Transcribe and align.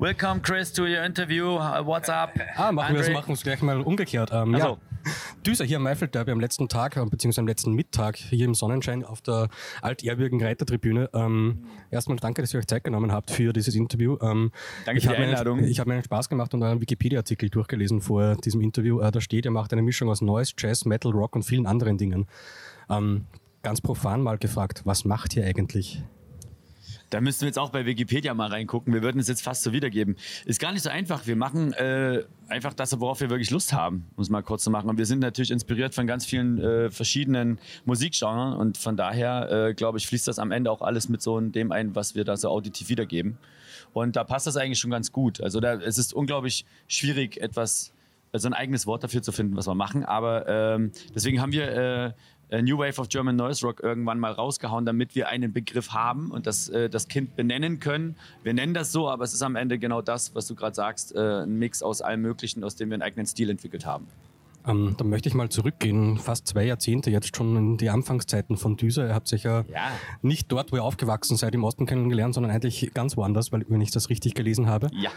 Welcome, 0.00 0.40
Chris, 0.40 0.72
to 0.72 0.84
your 0.84 1.04
interview. 1.04 1.56
Uh, 1.56 1.82
What's 1.84 2.08
up? 2.08 2.30
Ah, 2.56 2.72
machen 2.72 2.94
wir 2.94 3.00
Andre? 3.00 3.02
es 3.02 3.10
machen 3.10 3.34
gleich 3.34 3.60
mal 3.60 3.80
umgekehrt. 3.82 4.30
Ähm, 4.32 4.54
Ach 4.54 4.58
ja. 4.58 4.76
Düser 5.46 5.64
hier 5.66 5.76
am 5.76 5.86
Eifelderby 5.86 6.30
am 6.30 6.40
letzten 6.40 6.68
Tag, 6.68 6.96
äh, 6.96 7.04
beziehungsweise 7.04 7.42
am 7.42 7.46
letzten 7.46 7.74
Mittag 7.74 8.16
hier 8.16 8.46
im 8.46 8.54
Sonnenschein 8.54 9.04
auf 9.04 9.20
der 9.20 9.48
altehrwürdigen 9.82 10.42
Reitertribüne. 10.42 11.10
Ähm, 11.12 11.64
erstmal 11.90 12.16
danke, 12.16 12.40
dass 12.40 12.54
ihr 12.54 12.60
euch 12.60 12.66
Zeit 12.66 12.84
genommen 12.84 13.12
habt 13.12 13.30
für 13.30 13.52
dieses 13.52 13.74
Interview. 13.74 14.16
Ähm, 14.22 14.52
Danke 14.86 14.98
ich 15.00 15.04
für 15.06 15.12
die 15.12 15.18
mir 15.18 15.24
einen- 15.24 15.34
Einladung. 15.36 15.64
Ich 15.64 15.78
habe 15.80 15.88
mir 15.90 15.94
einen 15.94 16.04
Spaß 16.04 16.30
gemacht 16.30 16.54
und 16.54 16.62
euren 16.62 16.80
Wikipedia-Artikel 16.80 17.50
durchgelesen 17.50 18.00
vor 18.00 18.36
diesem 18.36 18.62
Interview. 18.62 19.00
Äh, 19.00 19.10
da 19.10 19.20
steht, 19.20 19.44
ihr 19.44 19.50
macht 19.50 19.72
eine 19.72 19.82
Mischung 19.82 20.08
aus 20.08 20.22
Noise, 20.22 20.54
Jazz, 20.56 20.86
Metal, 20.86 21.12
Rock 21.12 21.36
und 21.36 21.42
vielen 21.42 21.66
anderen 21.66 21.98
Dingen. 21.98 22.26
Ähm, 22.88 23.26
ganz 23.62 23.82
profan 23.82 24.22
mal 24.22 24.38
gefragt, 24.38 24.80
was 24.86 25.04
macht 25.04 25.36
ihr 25.36 25.44
eigentlich? 25.44 26.02
Da 27.10 27.20
müssten 27.20 27.42
wir 27.42 27.48
jetzt 27.48 27.58
auch 27.58 27.70
bei 27.70 27.86
Wikipedia 27.86 28.32
mal 28.34 28.48
reingucken. 28.48 28.94
Wir 28.94 29.02
würden 29.02 29.18
es 29.20 29.26
jetzt 29.26 29.42
fast 29.42 29.64
so 29.64 29.72
wiedergeben. 29.72 30.16
Ist 30.44 30.60
gar 30.60 30.72
nicht 30.72 30.82
so 30.82 30.90
einfach. 30.90 31.26
Wir 31.26 31.34
machen 31.34 31.72
äh, 31.72 32.22
einfach 32.48 32.72
das, 32.72 32.98
worauf 33.00 33.20
wir 33.20 33.30
wirklich 33.30 33.50
Lust 33.50 33.72
haben, 33.72 34.06
um 34.16 34.22
es 34.22 34.30
mal 34.30 34.42
kurz 34.42 34.62
zu 34.62 34.70
machen. 34.70 34.88
Und 34.88 34.96
wir 34.96 35.06
sind 35.06 35.18
natürlich 35.18 35.50
inspiriert 35.50 35.92
von 35.92 36.06
ganz 36.06 36.24
vielen 36.24 36.58
äh, 36.58 36.90
verschiedenen 36.90 37.58
Musikgenres. 37.84 38.56
Und 38.56 38.78
von 38.78 38.96
daher, 38.96 39.50
äh, 39.50 39.74
glaube 39.74 39.98
ich, 39.98 40.06
fließt 40.06 40.28
das 40.28 40.38
am 40.38 40.52
Ende 40.52 40.70
auch 40.70 40.82
alles 40.82 41.08
mit 41.08 41.20
so 41.20 41.40
dem 41.40 41.72
ein, 41.72 41.96
was 41.96 42.14
wir 42.14 42.24
da 42.24 42.36
so 42.36 42.48
auditiv 42.48 42.88
wiedergeben. 42.88 43.38
Und 43.92 44.14
da 44.14 44.22
passt 44.22 44.46
das 44.46 44.56
eigentlich 44.56 44.78
schon 44.78 44.92
ganz 44.92 45.10
gut. 45.10 45.40
Also 45.40 45.58
da, 45.58 45.74
es 45.74 45.98
ist 45.98 46.14
unglaublich 46.14 46.64
schwierig, 46.86 47.38
etwas, 47.38 47.92
so 48.32 48.46
ein 48.46 48.54
eigenes 48.54 48.86
Wort 48.86 49.02
dafür 49.02 49.22
zu 49.22 49.32
finden, 49.32 49.56
was 49.56 49.66
wir 49.66 49.74
machen. 49.74 50.04
Aber 50.04 50.48
ähm, 50.48 50.92
deswegen 51.12 51.40
haben 51.40 51.50
wir 51.50 51.68
äh, 51.68 52.06
äh, 52.06 52.12
New 52.62 52.78
Wave 52.78 53.00
of 53.00 53.08
German 53.08 53.36
Noise 53.36 53.64
Rock 53.66 53.80
irgendwann 53.82 54.18
mal 54.18 54.32
rausgehauen, 54.32 54.84
damit 54.84 55.14
wir 55.14 55.28
einen 55.28 55.52
Begriff 55.52 55.90
haben 55.92 56.30
und 56.30 56.46
das, 56.46 56.68
äh, 56.68 56.90
das 56.90 57.08
Kind 57.08 57.36
benennen 57.36 57.78
können. 57.80 58.16
Wir 58.42 58.54
nennen 58.54 58.74
das 58.74 58.90
so, 58.92 59.08
aber 59.08 59.24
es 59.24 59.32
ist 59.34 59.42
am 59.42 59.54
Ende 59.56 59.78
genau 59.78 60.02
das, 60.02 60.34
was 60.34 60.46
du 60.46 60.54
gerade 60.54 60.74
sagst, 60.74 61.14
äh, 61.14 61.42
ein 61.44 61.58
Mix 61.58 61.82
aus 61.82 62.02
allem 62.02 62.22
Möglichen, 62.22 62.64
aus 62.64 62.74
dem 62.76 62.88
wir 62.90 62.94
einen 62.96 63.02
eigenen 63.02 63.26
Stil 63.26 63.50
entwickelt 63.50 63.86
haben. 63.86 64.06
Ähm, 64.66 64.94
dann 64.98 65.08
möchte 65.08 65.26
ich 65.28 65.34
mal 65.34 65.48
zurückgehen, 65.48 66.18
fast 66.18 66.46
zwei 66.46 66.64
Jahrzehnte 66.66 67.10
jetzt 67.10 67.34
schon 67.34 67.56
in 67.56 67.76
die 67.78 67.88
Anfangszeiten 67.88 68.58
von 68.58 68.76
Düser. 68.76 69.06
Ihr 69.08 69.14
habt 69.14 69.26
sich 69.28 69.44
ja, 69.44 69.64
Ja. 69.72 69.90
nicht 70.20 70.52
dort, 70.52 70.70
wo 70.70 70.76
ihr 70.76 70.84
aufgewachsen 70.84 71.36
seid, 71.38 71.54
im 71.54 71.64
Osten 71.64 71.86
kennengelernt, 71.86 72.34
sondern 72.34 72.52
eigentlich 72.52 72.90
ganz 72.92 73.16
woanders, 73.16 73.52
weil, 73.52 73.64
wenn 73.68 73.80
ich 73.80 73.90
das 73.90 74.10
richtig 74.10 74.34
gelesen 74.34 74.66
habe. 74.66 74.88
Ja. 74.92 75.10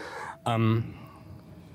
Ähm, 0.46 0.84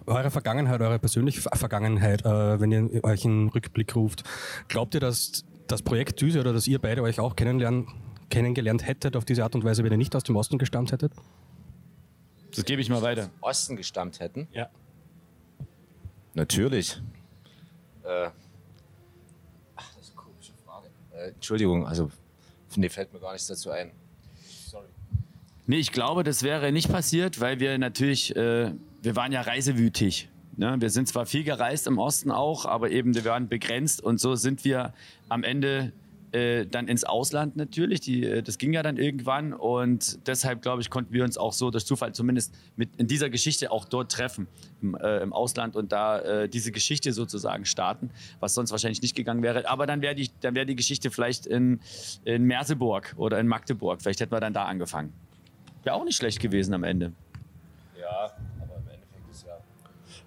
eure 0.07 0.31
Vergangenheit, 0.31 0.81
eure 0.81 0.97
persönliche 0.97 1.41
Ver- 1.41 1.55
Vergangenheit, 1.55 2.25
äh, 2.25 2.59
wenn 2.59 2.71
ihr 2.71 3.03
euch 3.03 3.25
in 3.25 3.49
Rückblick 3.49 3.95
ruft, 3.95 4.23
glaubt 4.67 4.95
ihr, 4.95 4.99
dass 4.99 5.43
das 5.71 5.81
Projekt 5.81 6.19
Düse 6.21 6.39
oder 6.39 6.53
dass 6.53 6.67
ihr 6.67 6.79
beide 6.79 7.01
euch 7.01 7.19
auch 7.19 7.35
kennenlernen, 7.35 7.87
kennengelernt 8.29 8.85
hättet 8.85 9.15
auf 9.15 9.25
diese 9.25 9.43
Art 9.43 9.55
und 9.55 9.63
Weise, 9.63 9.83
wenn 9.83 9.91
ihr 9.91 9.97
nicht 9.97 10.15
aus 10.15 10.23
dem 10.23 10.35
Osten 10.35 10.57
gestammt 10.57 10.91
hättet? 10.91 11.13
Das 12.55 12.65
gebe 12.65 12.81
ich 12.81 12.89
mal 12.89 13.01
weiter. 13.01 13.29
Osten 13.41 13.75
gestammt 13.75 14.19
hätten? 14.19 14.47
Ja. 14.51 14.69
Natürlich. 16.33 17.01
Äh, 18.03 18.29
ach, 19.75 19.93
das 19.95 20.07
ist 20.07 20.17
eine 20.17 20.23
komische 20.23 20.53
Frage. 20.65 20.87
Äh, 21.13 21.29
Entschuldigung, 21.29 21.85
also 21.85 22.09
nee, 22.75 22.89
fällt 22.89 23.13
mir 23.13 23.19
gar 23.19 23.33
nichts 23.33 23.47
dazu 23.47 23.71
ein. 23.71 23.91
Sorry. 24.65 24.87
Nee, 25.67 25.77
ich 25.77 25.91
glaube, 25.91 26.23
das 26.23 26.41
wäre 26.43 26.71
nicht 26.71 26.91
passiert, 26.91 27.39
weil 27.39 27.59
wir 27.59 27.77
natürlich, 27.77 28.35
äh, 28.35 28.73
wir 29.01 29.15
waren 29.15 29.31
ja 29.31 29.41
reisewütig. 29.41 30.29
Ne? 30.59 30.75
Wir 30.79 30.89
sind 30.89 31.07
zwar 31.07 31.25
viel 31.25 31.45
gereist 31.45 31.87
im 31.87 31.97
Osten 31.97 32.31
auch, 32.31 32.65
aber 32.65 32.91
eben 32.91 33.15
wir 33.15 33.23
waren 33.23 33.47
begrenzt 33.47 34.03
und 34.03 34.19
so 34.19 34.35
sind 34.35 34.65
wir 34.65 34.93
am 35.29 35.43
Ende 35.43 35.93
äh, 36.33 36.65
dann 36.65 36.89
ins 36.89 37.05
Ausland 37.05 37.55
natürlich. 37.55 38.01
Die, 38.01 38.25
äh, 38.25 38.43
das 38.43 38.57
ging 38.57 38.73
ja 38.73 38.83
dann 38.83 38.97
irgendwann 38.97 39.53
und 39.53 40.27
deshalb, 40.27 40.61
glaube 40.61 40.81
ich, 40.81 40.89
konnten 40.89 41.13
wir 41.13 41.23
uns 41.23 41.37
auch 41.37 41.53
so 41.53 41.71
durch 41.71 41.85
Zufall 41.85 42.13
zumindest 42.13 42.53
mit 42.75 42.89
in 42.97 43.07
dieser 43.07 43.29
Geschichte 43.29 43.71
auch 43.71 43.85
dort 43.85 44.11
treffen 44.11 44.47
im, 44.81 44.95
äh, 44.95 45.19
im 45.19 45.31
Ausland 45.31 45.77
und 45.77 45.93
da 45.93 46.19
äh, 46.19 46.49
diese 46.49 46.73
Geschichte 46.73 47.13
sozusagen 47.13 47.63
starten, 47.63 48.09
was 48.41 48.53
sonst 48.53 48.71
wahrscheinlich 48.71 49.01
nicht 49.01 49.15
gegangen 49.15 49.41
wäre. 49.41 49.67
Aber 49.69 49.87
dann 49.87 50.01
wäre 50.01 50.13
die, 50.13 50.29
wäre 50.41 50.65
die 50.65 50.75
Geschichte 50.75 51.09
vielleicht 51.09 51.45
in, 51.45 51.79
in 52.25 52.43
Merseburg 52.43 53.13
oder 53.15 53.39
in 53.39 53.47
Magdeburg. 53.47 54.01
Vielleicht 54.01 54.19
hätten 54.19 54.33
wir 54.33 54.41
dann 54.41 54.53
da 54.53 54.65
angefangen. 54.65 55.13
Wäre 55.83 55.95
auch 55.95 56.03
nicht 56.03 56.17
schlecht 56.17 56.41
gewesen 56.41 56.73
am 56.73 56.83
Ende. 56.83 57.13
Ja, 57.97 58.25
aber 58.61 58.75
im 58.75 58.87
Endeffekt 58.89 59.31
ist 59.31 59.47
ja. 59.47 59.57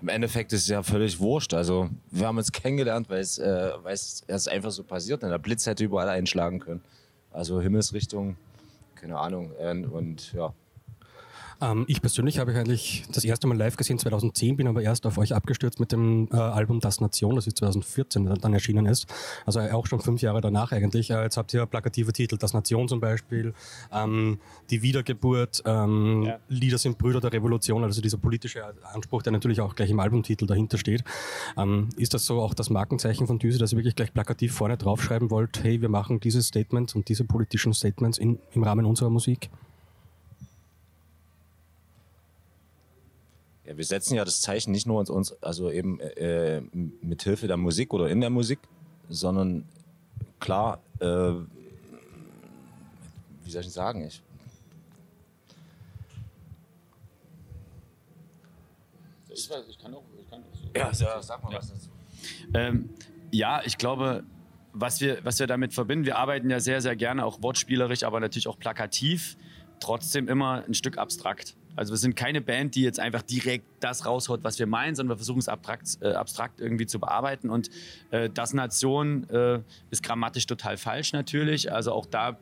Im 0.03 0.09
Endeffekt 0.09 0.53
ist 0.53 0.63
es 0.63 0.69
ja 0.69 0.83
völlig 0.83 1.21
wurscht. 1.21 1.55
Also, 1.55 1.89
wir 2.11 2.27
haben 2.27 2.37
uns 2.37 2.51
kennengelernt, 2.53 3.09
weil 3.09 3.21
es, 3.21 3.39
äh, 3.39 3.71
weil 3.83 3.95
es 3.95 4.25
erst 4.27 4.49
einfach 4.49 4.73
so 4.73 4.83
passiert. 4.83 5.23
Und 5.23 5.31
der 5.31 5.39
Blitz 5.39 5.65
hätte 5.67 5.85
überall 5.85 6.09
einschlagen 6.09 6.59
können. 6.59 6.83
Also, 7.31 7.61
Himmelsrichtung, 7.61 8.37
keine 8.97 9.19
Ahnung. 9.19 9.53
äh, 9.59 9.85
Und 9.87 10.33
ja. 10.33 10.53
Ähm, 11.62 11.84
ich 11.87 12.03
persönlich 12.03 12.39
habe 12.41 12.50
ich 12.50 12.59
eigentlich 12.59 13.05
das 13.12 13.25
erste 13.25 13.47
Mal 13.47 13.56
live 13.56 13.77
gesehen 13.77 13.97
2010, 13.99 14.56
bin 14.56 14.67
aber 14.67 14.83
erst 14.83 15.06
auf 15.06 15.17
euch 15.17 15.33
abgestürzt 15.33 15.78
mit 15.78 15.93
dem 15.93 16.28
äh, 16.33 16.37
Album 16.37 16.81
Das 16.81 17.00
Nation, 17.00 17.37
das 17.37 17.47
ist 17.47 17.59
2014 17.59 18.25
dann- 18.27 18.39
dann 18.41 18.53
erschienen 18.53 18.84
ist. 18.87 19.06
Also 19.47 19.61
auch 19.61 19.87
schon 19.87 20.01
fünf 20.01 20.21
Jahre 20.22 20.41
danach 20.41 20.72
eigentlich. 20.72 21.11
Äh, 21.11 21.22
jetzt 21.22 21.37
habt 21.37 21.55
ihr 21.55 21.65
plakative 21.67 22.12
Titel, 22.12 22.37
Das 22.37 22.53
Nation 22.53 22.89
zum 22.89 22.99
Beispiel, 23.01 23.55
ähm, 23.93 24.39
Die 24.71 24.83
Wiedergeburt, 24.83 25.62
ähm, 25.65 26.22
Ja. 26.25 26.39
Lieder 26.49 26.78
sind 26.78 26.99
Brüder 26.99 27.21
der 27.21 27.33
Revolution, 27.33 27.84
also 27.84 28.01
dieser 28.01 28.19
politische 28.19 28.65
Anspruch, 28.93 29.22
der 29.22 29.33
natürlich 29.33 29.61
auch 29.61 29.77
gleich 29.77 29.91
im 29.91 30.01
Albumtitel 30.01 30.47
dahinter 30.47 30.78
steht. 30.78 31.05
Ähm, 31.56 31.91
ist 31.97 32.12
das 32.12 32.27
so 32.27 32.41
auch 32.41 32.55
das 32.55 32.71
Markenzeichen 32.71 33.27
von 33.28 33.39
Düse, 33.39 33.59
dass 33.59 33.72
ihr 33.72 33.78
wirklich 33.78 33.95
gleich 33.95 34.12
plakativ 34.12 34.53
vorne 34.53 34.77
draufschreiben 34.77 35.31
wollt, 35.31 35.62
hey, 35.62 35.81
wir 35.81 35.89
machen 35.89 36.19
dieses 36.19 36.49
Statement 36.49 36.97
und 36.97 37.09
diese 37.09 37.25
politischen 37.25 37.72
Statements 37.72 38.19
in, 38.19 38.41
im 38.53 38.65
Rahmen 38.65 38.84
unserer 38.84 39.11
Musik? 39.11 39.49
Wir 43.77 43.84
setzen 43.84 44.15
ja 44.15 44.25
das 44.25 44.41
Zeichen 44.41 44.72
nicht 44.72 44.87
nur 44.87 44.99
uns, 44.99 45.10
uns 45.10 45.43
also 45.43 45.71
eben 45.71 46.00
äh, 46.00 46.60
mit 47.00 47.22
Hilfe 47.22 47.47
der 47.47 47.56
Musik 47.56 47.93
oder 47.94 48.09
in 48.09 48.21
der 48.21 48.31
Musik, 48.31 48.59
sondern 49.09 49.65
klar, 50.41 50.81
äh, 51.00 51.06
wie 53.44 53.50
soll 53.50 53.62
ich 53.62 53.71
sagen, 53.71 54.06
ich, 54.06 54.22
Ich, 59.34 59.50
weiß, 59.50 59.65
ich 59.69 59.78
kann 59.78 59.94
auch. 59.94 60.03
Ich 60.21 60.31
kann 60.31 60.43
ja, 60.75 60.91
ja, 60.91 61.22
sag 61.22 61.43
mal 61.43 61.54
was 61.54 61.69
dazu. 61.69 61.89
Ähm, 62.54 62.91
ja, 63.31 63.62
ich 63.65 63.78
glaube, 63.78 64.25
was 64.72 65.00
wir, 65.00 65.25
was 65.25 65.39
wir 65.39 65.47
damit 65.47 65.75
verbinden, 65.75 66.06
wir 66.06 66.19
arbeiten 66.19 66.50
ja 66.50 66.60
sehr, 66.60 66.81
sehr 66.81 66.97
gerne 66.97 67.25
auch 67.25 67.43
wortspielerisch, 67.43 68.04
aber 68.04 68.21
natürlich 68.21 68.49
auch 68.49 68.59
plakativ, 68.59 69.37
trotzdem 69.81 70.28
immer 70.28 70.65
ein 70.66 70.75
Stück 70.75 70.99
abstrakt. 70.99 71.56
Also 71.75 71.93
wir 71.93 71.99
sind 71.99 72.16
keine 72.16 72.41
Band, 72.41 72.75
die 72.75 72.83
jetzt 72.83 73.00
einfach 73.00 73.22
direkt 73.22 73.65
das 73.81 74.05
raushaut, 74.06 74.44
was 74.44 74.59
wir 74.59 74.66
meinen, 74.66 74.94
sondern 74.94 75.15
wir 75.15 75.19
versuchen 75.19 75.38
es 75.38 75.49
abstrakt, 75.49 75.99
äh, 76.03 76.12
abstrakt 76.12 76.60
irgendwie 76.60 76.87
zu 76.87 76.99
bearbeiten. 77.00 77.50
Und 77.50 77.71
äh, 78.10 78.28
das 78.28 78.53
Nation 78.53 79.28
äh, 79.31 79.60
ist 79.91 80.03
grammatisch 80.03 80.47
total 80.47 80.77
falsch 80.77 81.12
natürlich. 81.12 81.72
Also 81.72 81.93
auch 81.93 82.06
da 82.06 82.37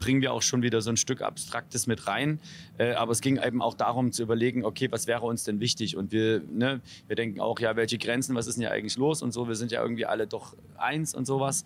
bringen 0.00 0.20
wir 0.20 0.34
auch 0.34 0.42
schon 0.42 0.62
wieder 0.62 0.82
so 0.82 0.90
ein 0.90 0.98
Stück 0.98 1.22
Abstraktes 1.22 1.86
mit 1.86 2.06
rein. 2.06 2.38
Äh, 2.76 2.92
aber 2.92 3.12
es 3.12 3.22
ging 3.22 3.42
eben 3.42 3.62
auch 3.62 3.74
darum 3.74 4.12
zu 4.12 4.22
überlegen, 4.22 4.64
okay, 4.64 4.92
was 4.92 5.06
wäre 5.06 5.22
uns 5.22 5.44
denn 5.44 5.60
wichtig? 5.60 5.96
Und 5.96 6.12
wir, 6.12 6.42
ne, 6.52 6.80
wir 7.06 7.16
denken 7.16 7.40
auch, 7.40 7.58
ja, 7.60 7.76
welche 7.76 7.96
Grenzen, 7.96 8.34
was 8.34 8.46
ist 8.46 8.56
denn 8.56 8.62
hier 8.62 8.70
eigentlich 8.70 8.98
los 8.98 9.22
und 9.22 9.32
so. 9.32 9.48
Wir 9.48 9.54
sind 9.54 9.72
ja 9.72 9.80
irgendwie 9.80 10.04
alle 10.04 10.26
doch 10.26 10.54
eins 10.76 11.14
und 11.14 11.24
sowas. 11.24 11.64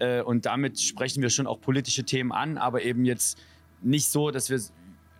Äh, 0.00 0.20
und 0.20 0.44
damit 0.44 0.80
sprechen 0.80 1.22
wir 1.22 1.30
schon 1.30 1.46
auch 1.46 1.60
politische 1.60 2.04
Themen 2.04 2.30
an, 2.30 2.58
aber 2.58 2.82
eben 2.82 3.06
jetzt 3.06 3.38
nicht 3.80 4.08
so, 4.08 4.30
dass 4.30 4.50
wir 4.50 4.60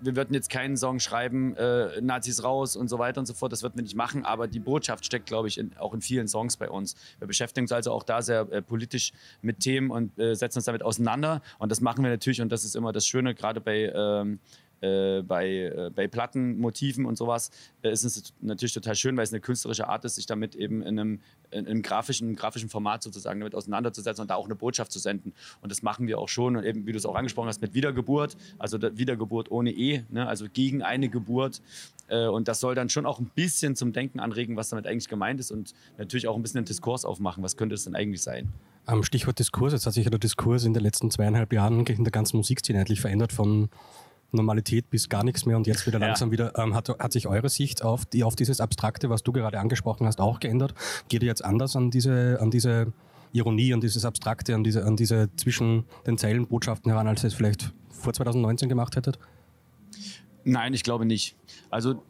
wir 0.01 0.17
würden 0.17 0.35
jetzt 0.35 0.51
keinen 0.51 0.77
Song 0.77 1.01
schreiben, 1.01 1.57
äh, 1.57 2.01
Nazis 2.01 2.43
raus 2.45 2.77
und 2.77 2.89
so 2.89 2.99
weiter 2.99 3.21
und 3.21 3.27
so 3.27 3.35
fort. 3.35 3.53
Das 3.53 3.63
würden 3.63 3.77
wir 3.77 3.83
nicht 3.83 3.97
machen, 3.97 4.25
aber 4.25 4.47
die 4.47 4.61
Botschaft 4.61 5.05
steckt, 5.05 5.27
glaube 5.27 5.49
ich, 5.49 5.59
in, 5.59 5.77
auch 5.79 5.95
in 5.95 6.01
vielen 6.01 6.29
Songs 6.29 6.57
bei 6.57 6.69
uns. 6.69 6.97
Wir 7.19 7.27
beschäftigen 7.27 7.65
uns 7.65 7.73
also 7.73 7.93
auch 7.93 8.03
da 8.03 8.23
sehr 8.23 8.41
äh, 8.51 8.63
politisch 8.63 9.13
mit 9.43 9.61
Themen 9.61 9.91
und 9.91 10.19
äh, 10.19 10.35
setzen 10.35 10.59
uns 10.59 10.67
damit 10.67 10.83
auseinander. 10.83 11.43
Und 11.59 11.71
das 11.71 11.81
machen 11.81 12.03
wir 12.03 12.11
natürlich, 12.11 12.41
und 12.41 12.51
das 12.51 12.65
ist 12.65 12.77
immer 12.77 12.93
das 12.93 13.07
Schöne, 13.07 13.35
gerade 13.35 13.61
bei, 13.61 13.93
ähm, 13.95 14.39
äh, 14.81 15.23
bei, 15.23 15.49
äh, 15.49 15.91
bei 15.95 16.07
Plattenmotiven 16.09 17.07
und 17.07 17.17
sowas, 17.17 17.51
äh, 17.83 17.91
ist 17.91 18.05
es 18.05 18.33
natürlich 18.41 18.73
total 18.73 18.95
schön, 18.95 19.17
weil 19.17 19.25
es 19.25 19.33
eine 19.33 19.41
künstlerische 19.41 19.89
Art 19.89 20.05
ist, 20.05 20.17
sich 20.17 20.27
damit 20.27 20.55
eben 20.55 20.83
in 20.83 20.99
einem, 20.99 21.21
in 21.51 21.67
einem 21.67 21.83
grafischen, 21.83 22.37
grafischen 22.37 22.69
Format 22.69 23.03
sozusagen 23.03 23.41
damit 23.41 23.55
auseinanderzusetzen 23.55 24.23
und 24.23 24.31
da 24.31 24.37
auch 24.37 24.45
eine 24.45 24.55
Botschaft 24.55 24.93
zu 24.93 24.99
senden. 24.99 25.33
Und 25.63 25.73
das 25.73 25.83
machen 25.83 26.07
wir 26.07 26.19
auch 26.19 26.29
schon. 26.29 26.57
Und 26.57 26.65
eben, 26.65 26.87
wie 26.87 26.93
du 26.93 26.99
es 26.99 27.07
auch 27.07 27.17
angesprochen 27.17 27.49
hast, 27.49 27.61
mit 27.61 27.75
Wiedergeburt, 27.75 28.37
also 28.59 28.79
der 28.79 28.97
Wiedergeburt 28.97 29.51
ohne 29.51 29.73
E, 29.73 30.05
ne? 30.11 30.29
also 30.29 30.47
gegen 30.53 30.83
eine 30.83 31.09
Geburt. 31.09 31.61
Äh, 32.09 32.27
Und 32.27 32.49
das 32.49 32.61
soll 32.61 32.75
dann 32.75 32.89
schon 32.89 33.07
auch 33.07 33.19
ein 33.19 33.31
bisschen 33.35 33.77
zum 33.77 33.93
Denken 33.93 34.21
anregen, 34.21 34.57
was 34.57 34.69
damit 34.69 34.87
eigentlich 34.87 35.09
gemeint 35.09 35.41
ist 35.41 35.51
und 35.51 35.75
natürlich 35.97 36.29
auch 36.29 36.37
ein 36.37 36.43
bisschen 36.43 36.59
einen 36.59 36.67
Diskurs 36.67 37.05
aufmachen. 37.05 37.43
Was 37.43 37.57
könnte 37.57 37.75
es 37.75 37.85
denn 37.85 37.95
eigentlich 37.95 38.23
sein? 38.23 38.53
Am 38.87 39.03
Stichwort 39.03 39.39
Diskurs, 39.39 39.73
jetzt 39.73 39.87
hat 39.87 39.93
sich 39.93 40.05
ja 40.05 40.11
der 40.11 40.19
Diskurs 40.19 40.65
in 40.65 40.73
den 40.73 40.83
letzten 40.83 41.11
zweieinhalb 41.11 41.53
Jahren 41.53 41.85
in 41.85 42.05
der 42.05 42.11
ganzen 42.11 42.39
Musikszene 42.39 42.79
eigentlich 42.79 43.01
verändert 43.01 43.33
von 43.33 43.69
Normalität 44.33 44.91
bis 44.91 45.09
gar 45.09 45.25
nichts 45.25 45.47
mehr 45.47 45.57
und 45.57 45.67
jetzt 45.67 45.87
wieder 45.87 45.99
Ja. 46.01 46.07
langsam 46.09 46.31
wieder. 46.31 46.57
Ähm, 46.59 46.75
hat, 46.75 46.89
hat 46.99 47.13
sich 47.13 47.27
eure 47.27 47.49
Sicht 47.49 47.83
auf, 47.83 48.05
die, 48.05 48.25
auf 48.25 48.37
dieses 48.37 48.61
Abstrakte, 48.61 49.09
was 49.11 49.23
du 49.23 49.33
gerade 49.33 49.59
angesprochen 49.59 50.07
hast, 50.07 50.21
auch 50.21 50.41
geändert? 50.41 50.75
Geht 51.09 51.23
ihr 51.23 51.29
jetzt 51.29 51.45
anders 51.45 51.77
an 51.77 51.91
diese, 51.91 52.39
an 52.41 52.51
diese 52.51 52.93
Ironie, 53.33 53.73
an 53.75 53.81
dieses 53.81 54.05
Abstrakte, 54.05 54.55
an 54.55 54.65
diese, 54.65 54.85
an 54.85 54.97
diese 54.97 55.29
zwischen 55.37 55.85
den 56.07 56.19
Zeilen 56.19 56.47
Botschaften 56.47 56.91
heran, 56.91 57.07
als 57.09 57.23
ihr 57.25 57.29
es 57.29 57.35
vielleicht 57.35 57.73
vor 57.91 58.13
2019 58.13 58.69
gemacht 58.69 58.97
hättet? 58.97 59.19
Nein, 60.45 60.73
ich 60.75 60.83
glaube 60.83 61.05
nicht. 61.05 61.37
Also 61.71 62.03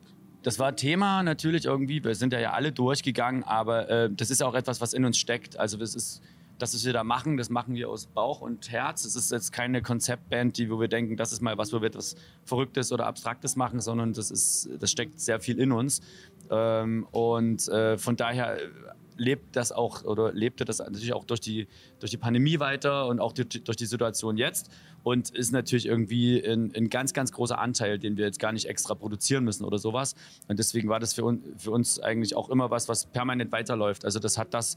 das 0.43 0.59
war 0.59 0.77
Thema 0.77 1.23
natürlich 1.23 1.65
irgendwie. 1.65 2.03
Wir 2.05 2.15
sind 2.15 2.33
ja, 2.33 2.39
ja 2.41 2.53
alle 2.53 2.73
durchgegangen, 2.73 3.43
aber 3.43 3.89
äh, 3.89 4.11
das 4.13 4.31
ist 4.31 4.43
auch 4.43 4.55
etwas, 4.55 4.81
was 4.81 4.93
in 4.93 5.05
uns 5.05 5.19
steckt. 5.19 5.59
Also 5.59 5.77
das 5.77 5.95
ist 5.95 6.23
das, 6.59 6.75
was 6.75 6.85
wir 6.85 6.93
da 6.93 7.05
machen, 7.05 7.37
das 7.37 7.51
machen 7.51 7.75
wir 7.75 7.89
aus 7.89 8.07
Bauch 8.07 8.41
und 8.41 8.71
Herz. 8.71 9.05
Es 9.05 9.17
ist 9.17 9.31
jetzt 9.31 9.53
keine 9.53 9.81
Konzeptband, 9.81 10.59
die, 10.59 10.71
wo 10.71 10.81
wir 10.81 10.89
denken, 10.89 11.17
das 11.17 11.33
ist 11.33 11.41
mal 11.41 11.57
was, 11.57 11.73
wo 11.73 11.81
wir 11.81 11.89
etwas 11.89 12.17
Verrücktes 12.45 12.93
oder 12.93 13.07
Abstraktes 13.07 13.57
machen, 13.57 13.81
sondern 13.81 14.13
das, 14.13 14.31
ist, 14.31 14.69
das 14.79 14.91
steckt 14.91 15.21
sehr 15.21 15.41
viel 15.41 15.59
in 15.59 15.73
uns. 15.73 16.01
Ähm, 16.51 17.07
und 17.13 17.69
äh, 17.69 17.97
von 17.97 18.17
daher 18.17 18.59
lebt 19.19 19.57
das 19.57 19.73
auch 19.73 20.05
oder 20.05 20.33
lebte 20.33 20.65
das 20.65 20.79
natürlich 20.79 21.13
auch 21.13 21.25
durch 21.25 21.41
die, 21.41 21.67
durch 21.99 22.11
die 22.11 22.17
Pandemie 22.17 22.61
weiter 22.61 23.07
und 23.07 23.21
auch 23.21 23.33
durch, 23.33 23.49
durch 23.49 23.77
die 23.77 23.87
Situation 23.87 24.37
jetzt 24.37 24.71
und 25.03 25.31
ist 25.31 25.53
natürlich 25.53 25.87
irgendwie 25.87 26.41
ein, 26.41 26.73
ein, 26.75 26.89
ganz, 26.89 27.13
ganz 27.13 27.33
großer 27.33 27.59
Anteil, 27.59 27.99
den 27.99 28.17
wir 28.17 28.25
jetzt 28.25 28.39
gar 28.39 28.53
nicht 28.53 28.67
extra 28.67 28.95
produzieren 28.95 29.45
müssen 29.45 29.65
oder 29.65 29.79
sowas. 29.79 30.15
Und 30.47 30.59
deswegen 30.59 30.89
war 30.89 31.01
das 31.01 31.15
für, 31.15 31.25
un, 31.25 31.43
für 31.59 31.73
uns 31.73 31.99
eigentlich 31.99 32.37
auch 32.37 32.49
immer 32.49 32.71
was, 32.71 32.89
was 32.89 33.07
permanent 33.07 33.51
weiterläuft. 33.53 34.05
Also 34.05 34.21
das 34.21 34.39
hat 34.39 34.55
das, 34.55 34.77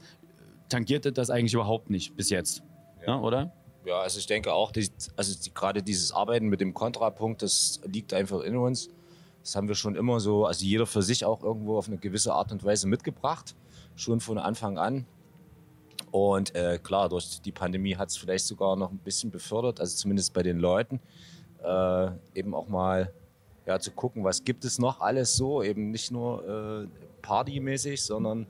tangierte 0.68 1.12
das 1.12 1.30
eigentlich 1.30 1.54
überhaupt 1.54 1.90
nicht 1.90 2.16
bis 2.16 2.30
jetzt, 2.30 2.62
ja. 3.00 3.08
Ja, 3.08 3.20
oder? 3.20 3.52
Ja, 3.84 4.00
also 4.00 4.18
ich 4.18 4.26
denke 4.26 4.52
auch, 4.52 4.70
die, 4.70 4.88
also 5.16 5.36
die, 5.38 5.52
gerade 5.52 5.82
dieses 5.82 6.12
Arbeiten 6.12 6.46
mit 6.46 6.60
dem 6.60 6.72
Kontrapunkt, 6.72 7.42
das 7.42 7.80
liegt 7.84 8.14
einfach 8.14 8.40
in 8.40 8.56
uns. 8.56 8.88
Das 9.42 9.56
haben 9.56 9.66
wir 9.66 9.74
schon 9.74 9.96
immer 9.96 10.20
so, 10.20 10.46
also 10.46 10.64
jeder 10.64 10.86
für 10.86 11.02
sich 11.02 11.24
auch 11.24 11.42
irgendwo 11.42 11.76
auf 11.76 11.88
eine 11.88 11.98
gewisse 11.98 12.32
Art 12.32 12.52
und 12.52 12.62
Weise 12.62 12.86
mitgebracht 12.86 13.56
schon 13.96 14.20
von 14.20 14.38
Anfang 14.38 14.78
an. 14.78 15.06
Und 16.10 16.54
äh, 16.54 16.78
klar, 16.82 17.08
durch 17.08 17.40
die 17.40 17.52
Pandemie 17.52 17.96
hat 17.96 18.10
es 18.10 18.16
vielleicht 18.16 18.46
sogar 18.46 18.76
noch 18.76 18.90
ein 18.90 18.98
bisschen 18.98 19.30
befördert, 19.30 19.80
also 19.80 19.96
zumindest 19.96 20.32
bei 20.34 20.42
den 20.42 20.58
Leuten, 20.58 21.00
äh, 21.62 22.10
eben 22.34 22.54
auch 22.54 22.68
mal 22.68 23.12
ja, 23.66 23.78
zu 23.78 23.92
gucken, 23.92 24.24
was 24.24 24.44
gibt 24.44 24.64
es 24.64 24.78
noch 24.78 25.00
alles 25.00 25.36
so, 25.36 25.62
eben 25.62 25.90
nicht 25.90 26.10
nur 26.10 26.84
äh, 26.84 26.88
partymäßig, 27.22 28.02
sondern 28.02 28.46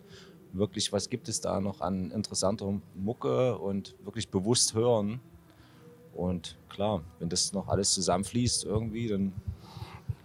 wirklich, 0.53 0.93
was 0.93 1.09
gibt 1.11 1.29
es 1.29 1.41
da 1.41 1.61
noch 1.61 1.81
an 1.81 2.11
interessanter 2.11 2.73
Mucke 2.95 3.59
und 3.59 3.95
wirklich 4.05 4.29
bewusst 4.29 4.75
hören. 4.75 5.21
Und 6.15 6.57
klar, 6.69 7.03
wenn 7.19 7.29
das 7.29 7.53
noch 7.53 7.69
alles 7.69 7.93
zusammenfließt 7.95 8.65
irgendwie, 8.65 9.09
dann 9.09 9.33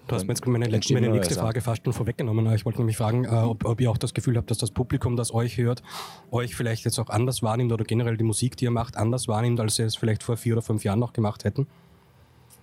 Du 0.07 0.15
hast 0.15 0.23
mir 0.23 0.29
jetzt 0.29 0.47
meine, 0.47 0.69
meine 0.69 1.09
nächste 1.09 1.35
Frage 1.35 1.59
fast 1.59 1.83
schon 1.83 1.91
vorweggenommen. 1.91 2.53
Ich 2.53 2.65
wollte 2.65 2.79
nämlich 2.79 2.95
fragen, 2.95 3.25
äh, 3.25 3.27
ob, 3.27 3.65
ob, 3.65 3.81
ihr 3.81 3.91
auch 3.91 3.97
das 3.97 4.13
Gefühl 4.13 4.37
habt, 4.37 4.49
dass 4.49 4.57
das 4.57 4.71
Publikum, 4.71 5.17
das 5.17 5.33
euch 5.33 5.57
hört, 5.57 5.83
euch 6.31 6.55
vielleicht 6.55 6.85
jetzt 6.85 6.97
auch 6.97 7.09
anders 7.09 7.43
wahrnimmt 7.43 7.73
oder 7.73 7.83
generell 7.83 8.15
die 8.15 8.23
Musik, 8.23 8.55
die 8.55 8.65
ihr 8.65 8.71
macht, 8.71 8.95
anders 8.95 9.27
wahrnimmt, 9.27 9.59
als 9.59 9.75
sie 9.75 9.83
es 9.83 9.97
vielleicht 9.97 10.23
vor 10.23 10.37
vier 10.37 10.53
oder 10.53 10.61
fünf 10.61 10.85
Jahren 10.85 10.99
noch 10.99 11.11
gemacht 11.11 11.43
hätten? 11.43 11.67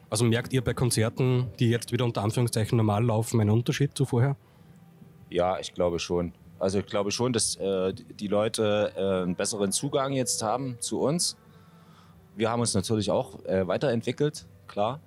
Also 0.09 0.25
merkt 0.25 0.55
ihr 0.55 0.65
bei 0.65 0.73
Konzerten, 0.73 1.49
die 1.59 1.69
jetzt 1.69 1.93
wieder 1.93 2.07
unter 2.07 2.23
Anführungszeichen 2.23 2.79
normal 2.79 3.05
laufen, 3.05 3.39
einen 3.41 3.51
Unterschied 3.51 3.95
zu 3.95 4.07
vorher? 4.07 4.37
Ja, 5.29 5.59
ich 5.59 5.75
glaube 5.75 5.99
schon. 5.99 6.33
Also 6.65 6.79
ich 6.79 6.87
glaube 6.87 7.11
schon, 7.11 7.35
dass 7.35 7.57
äh, 7.57 7.93
die 7.93 8.27
Leute 8.27 8.91
äh, 8.97 9.23
einen 9.23 9.37
besseren 9.37 9.71
Zugang 9.71 10.15
jetzt 10.15 10.43
haben 10.43 10.79
zu 10.81 10.99
uns. 10.99 11.37
Wir 12.37 12.51
haben 12.51 12.61
uns 12.61 12.73
natürlich 12.73 13.11
auch 13.11 13.45
äh, 13.45 13.69
weiterentwickelt, 13.69 14.47
klar. 14.67 14.99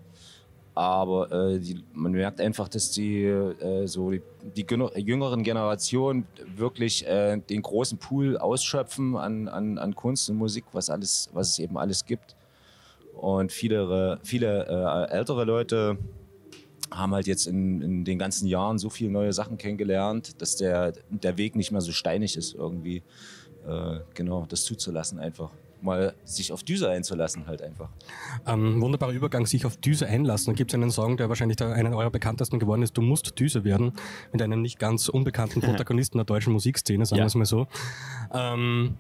Aber 0.75 1.31
äh, 1.31 1.57
die, 1.57 1.83
man 1.93 2.11
merkt 2.11 2.39
einfach, 2.41 2.69
dass 2.69 2.91
die, 2.91 3.23
äh, 3.23 3.87
so 3.87 4.11
die, 4.11 4.21
die, 4.55 4.67
jüngeren 5.01 5.41
Generationen 5.41 6.27
wirklich 6.55 7.07
äh, 7.07 7.37
den 7.37 7.63
großen 7.63 7.97
Pool 7.97 8.37
ausschöpfen 8.37 9.17
an, 9.17 9.47
an, 9.47 9.79
an, 9.79 9.95
Kunst 9.95 10.29
und 10.29 10.35
Musik, 10.35 10.65
was, 10.73 10.91
alles, 10.91 11.27
was 11.33 11.49
es 11.49 11.57
eben 11.57 11.79
alles 11.79 12.05
gibt. 12.05 12.35
Und 13.15 13.51
viele, 13.51 14.19
viele 14.21 15.07
ältere 15.09 15.43
Leute 15.43 15.97
haben 16.91 17.13
halt 17.13 17.27
jetzt 17.27 17.47
in, 17.47 17.81
in, 17.81 18.05
den 18.05 18.17
ganzen 18.17 18.47
Jahren 18.47 18.77
so 18.77 18.89
viele 18.89 19.11
neue 19.11 19.33
Sachen 19.33 19.57
kennengelernt, 19.57 20.41
dass 20.41 20.55
der, 20.55 20.93
der 21.09 21.37
Weg 21.37 21.55
nicht 21.55 21.71
mehr 21.71 21.81
so 21.81 21.91
steinig 21.91 22.37
ist, 22.37 22.55
irgendwie 22.55 23.03
äh, 23.67 23.99
genau 24.13 24.45
das 24.47 24.63
zuzulassen 24.63 25.19
einfach 25.19 25.51
mal 25.81 26.13
sich 26.23 26.51
auf 26.51 26.63
Düse 26.63 26.89
einzulassen 26.89 27.47
halt 27.47 27.61
einfach. 27.61 27.89
Ähm, 28.45 28.81
wunderbarer 28.81 29.11
Übergang, 29.11 29.45
sich 29.45 29.65
auf 29.65 29.77
Düse 29.77 30.07
einlassen. 30.07 30.53
Da 30.53 30.57
gibt 30.57 30.71
es 30.71 30.75
einen 30.75 30.91
Song, 30.91 31.17
der 31.17 31.29
wahrscheinlich 31.29 31.57
der, 31.57 31.73
einer 31.73 31.95
eurer 31.95 32.09
bekanntesten 32.09 32.59
geworden 32.59 32.81
ist, 32.81 32.97
Du 32.97 33.01
musst 33.01 33.39
Düse 33.39 33.63
werden, 33.63 33.93
mit 34.31 34.41
einem 34.41 34.61
nicht 34.61 34.79
ganz 34.79 35.09
unbekannten 35.09 35.61
Protagonisten 35.61 36.17
der 36.17 36.25
deutschen 36.25 36.53
Musikszene, 36.53 37.05
sagen 37.05 37.19
ja. 37.19 37.23
wir 37.23 37.27
es 37.27 37.35
mal 37.35 37.45
so. 37.45 37.67
Ähm, 38.33 38.97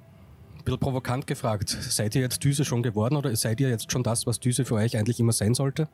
ein 0.57 0.63
bisschen 0.63 0.79
provokant 0.79 1.27
gefragt, 1.27 1.69
seid 1.69 2.15
ihr 2.15 2.21
jetzt 2.21 2.43
Düse 2.43 2.65
schon 2.65 2.83
geworden 2.83 3.15
oder 3.15 3.35
seid 3.35 3.59
ihr 3.59 3.69
jetzt 3.69 3.91
schon 3.91 4.03
das, 4.03 4.27
was 4.27 4.39
Düse 4.39 4.65
für 4.65 4.75
euch 4.75 4.97
eigentlich 4.97 5.19
immer 5.19 5.33
sein 5.33 5.53
sollte? 5.53 5.87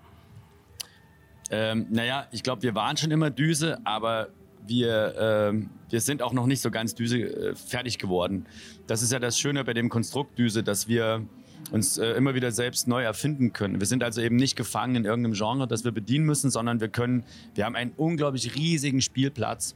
Ähm, 1.56 1.86
naja, 1.92 2.26
ich 2.32 2.42
glaube, 2.42 2.64
wir 2.64 2.74
waren 2.74 2.98
schon 2.98 3.12
immer 3.12 3.30
Düse, 3.30 3.78
aber 3.84 4.30
wir, 4.66 5.54
äh, 5.54 5.92
wir 5.92 6.02
sind 6.02 6.24
auch 6.24 6.34
noch 6.34 6.48
nicht 6.48 6.62
so 6.62 6.72
ganz 6.72 6.96
Düse 6.96 7.20
äh, 7.20 7.56
fertig 7.56 8.00
geworden. 8.00 8.48
Das 8.88 9.04
ist 9.04 9.12
ja 9.12 9.20
das 9.20 9.38
Schöne 9.38 9.64
bei 9.64 9.76
dem 9.76 9.88
Konstrukt 9.88 10.40
Düse, 10.40 10.64
dass 10.64 10.88
wir 10.88 11.24
uns 11.72 12.00
äh, 12.00 12.08
immer 12.14 12.34
wieder 12.34 12.52
selbst 12.52 12.88
neu 12.88 13.04
erfinden 13.04 13.54
können. 13.54 13.80
Wir 13.80 13.86
sind 13.86 14.04
also 14.04 14.20
eben 14.20 14.36
nicht 14.36 14.56
gefangen 14.56 14.96
in 14.96 15.06
irgendeinem 15.06 15.34
Genre, 15.34 15.68
das 15.68 15.84
wir 15.84 15.92
bedienen 15.92 16.26
müssen, 16.26 16.50
sondern 16.50 16.82
wir 16.82 16.90
können, 16.90 17.24
wir 17.54 17.66
haben 17.66 17.76
einen 17.76 17.92
unglaublich 17.98 18.56
riesigen 18.56 19.02
Spielplatz 19.02 19.76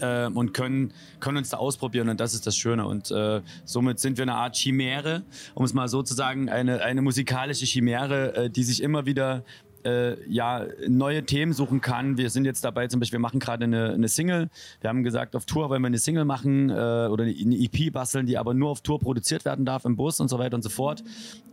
äh, 0.00 0.26
und 0.26 0.54
können, 0.54 0.92
können 1.20 1.38
uns 1.38 1.50
da 1.50 1.58
ausprobieren 1.58 2.08
und 2.08 2.18
das 2.18 2.34
ist 2.34 2.48
das 2.48 2.56
Schöne. 2.56 2.84
Und 2.84 3.12
äh, 3.12 3.42
somit 3.64 4.00
sind 4.00 4.18
wir 4.18 4.22
eine 4.22 4.34
Art 4.34 4.56
Chimäre, 4.56 5.22
um 5.54 5.64
es 5.64 5.72
mal 5.72 5.86
so 5.86 6.02
zu 6.02 6.14
sagen, 6.14 6.48
eine, 6.48 6.82
eine 6.82 7.00
musikalische 7.00 7.64
Chimäre, 7.64 8.34
äh, 8.34 8.50
die 8.50 8.64
sich 8.64 8.82
immer 8.82 9.06
wieder 9.06 9.44
äh, 9.86 10.16
ja, 10.28 10.66
neue 10.88 11.24
Themen 11.24 11.52
suchen 11.52 11.80
kann. 11.80 12.18
Wir 12.18 12.30
sind 12.30 12.44
jetzt 12.44 12.64
dabei, 12.64 12.88
zum 12.88 13.00
Beispiel, 13.00 13.18
wir 13.18 13.22
machen 13.22 13.38
gerade 13.38 13.64
eine, 13.64 13.92
eine 13.92 14.08
Single. 14.08 14.50
Wir 14.80 14.90
haben 14.90 15.04
gesagt, 15.04 15.36
auf 15.36 15.46
Tour 15.46 15.70
wollen 15.70 15.80
wir 15.82 15.86
eine 15.86 15.98
Single 15.98 16.24
machen 16.24 16.70
äh, 16.70 16.72
oder 16.72 17.24
eine, 17.24 17.56
EP 17.56 17.92
basteln, 17.92 18.26
die 18.26 18.36
aber 18.36 18.52
nur 18.52 18.70
auf 18.70 18.80
Tour 18.80 18.98
produziert 18.98 19.44
werden 19.44 19.64
darf, 19.64 19.84
im 19.84 19.96
Bus 19.96 20.18
und 20.20 20.28
so 20.28 20.38
weiter 20.38 20.56
und 20.56 20.62
so 20.62 20.68
fort. 20.68 21.04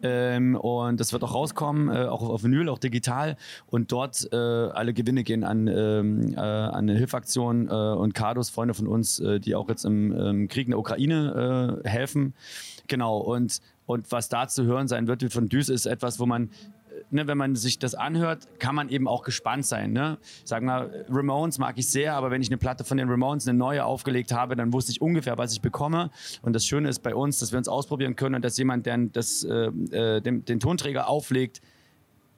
Ähm, 0.02 0.56
und 0.56 1.00
das 1.00 1.14
wird 1.14 1.24
auch 1.24 1.34
rauskommen, 1.34 1.90
äh, 1.90 2.06
auch 2.06 2.28
auf 2.28 2.44
Vinyl, 2.44 2.70
auch 2.70 2.80
digital. 2.80 3.38
Und 3.68 3.92
dort 3.92 4.28
äh, 4.32 4.36
alle 4.36 4.94
Gewinne 4.94 5.24
gehen 5.24 5.44
an, 5.44 5.68
ähm, 5.68 6.34
äh, 6.34 6.40
an 6.40 6.90
eine 6.90 6.96
Hilfaktion 6.98 7.68
äh, 7.68 7.72
und 7.72 8.14
Kados, 8.14 8.50
Freunde 8.50 8.74
von 8.74 8.88
uns, 8.88 9.22
die 9.24 9.56
auch 9.56 9.70
jetzt 9.70 9.86
im, 9.86 10.12
im 10.12 10.48
Krieg 10.48 10.66
in 10.66 10.72
der 10.72 10.80
Ukraine 10.80 11.82
helfen. 11.84 12.34
Genau, 12.88 13.18
und, 13.18 13.62
und 13.86 14.12
was 14.12 14.30
da 14.30 14.48
zu 14.48 14.66
hören 14.66 14.88
sein 14.88 15.08
wird 15.08 15.32
von 15.32 15.48
Düs 15.48 15.70
ist 15.70 15.86
etwas, 15.86 16.20
wo 16.20 16.26
man 16.26 16.50
ne, 17.14 17.28
wenn 17.28 17.38
man 17.38 17.56
sich 17.56 17.80
das 17.80 17.96
anhört, 17.96 18.48
kann 18.60 18.76
man 18.76 18.90
eben 18.90 19.08
auch 19.08 19.24
gespannt 19.24 19.66
sein. 19.66 19.94
Ne? 19.94 20.18
Sagen 20.44 20.66
wir, 20.66 21.06
Ramones 21.10 21.60
mag 21.60 21.78
ich 21.78 21.90
sehr, 21.90 22.14
aber 22.16 22.32
wenn 22.32 22.42
ich 22.42 22.50
eine 22.50 22.58
Platte 22.58 22.84
von 22.84 22.98
den 22.98 23.10
Ramones, 23.10 23.48
eine 23.48 23.58
neue 23.58 23.86
aufgelegt 23.86 24.32
habe, 24.32 24.56
dann 24.56 24.74
wusste 24.74 24.92
ich 24.92 25.02
ungefähr, 25.02 25.38
was 25.38 25.54
ich 25.54 25.62
bekomme. 25.62 26.12
Und 26.42 26.54
das 26.54 26.66
Schöne 26.66 26.90
ist 26.90 27.00
bei 27.00 27.16
uns, 27.16 27.40
dass 27.40 27.52
wir 27.52 27.58
uns 27.58 27.68
ausprobieren 27.68 28.16
können 28.16 28.36
und 28.36 28.46
dass 28.46 28.58
jemand, 28.58 28.86
der 28.86 28.98
das, 28.98 29.44
äh, 29.44 29.68
äh 29.92 30.22
den, 30.22 30.46
den 30.46 30.60
Tonträger 30.60 31.08
auflegt, 31.08 31.62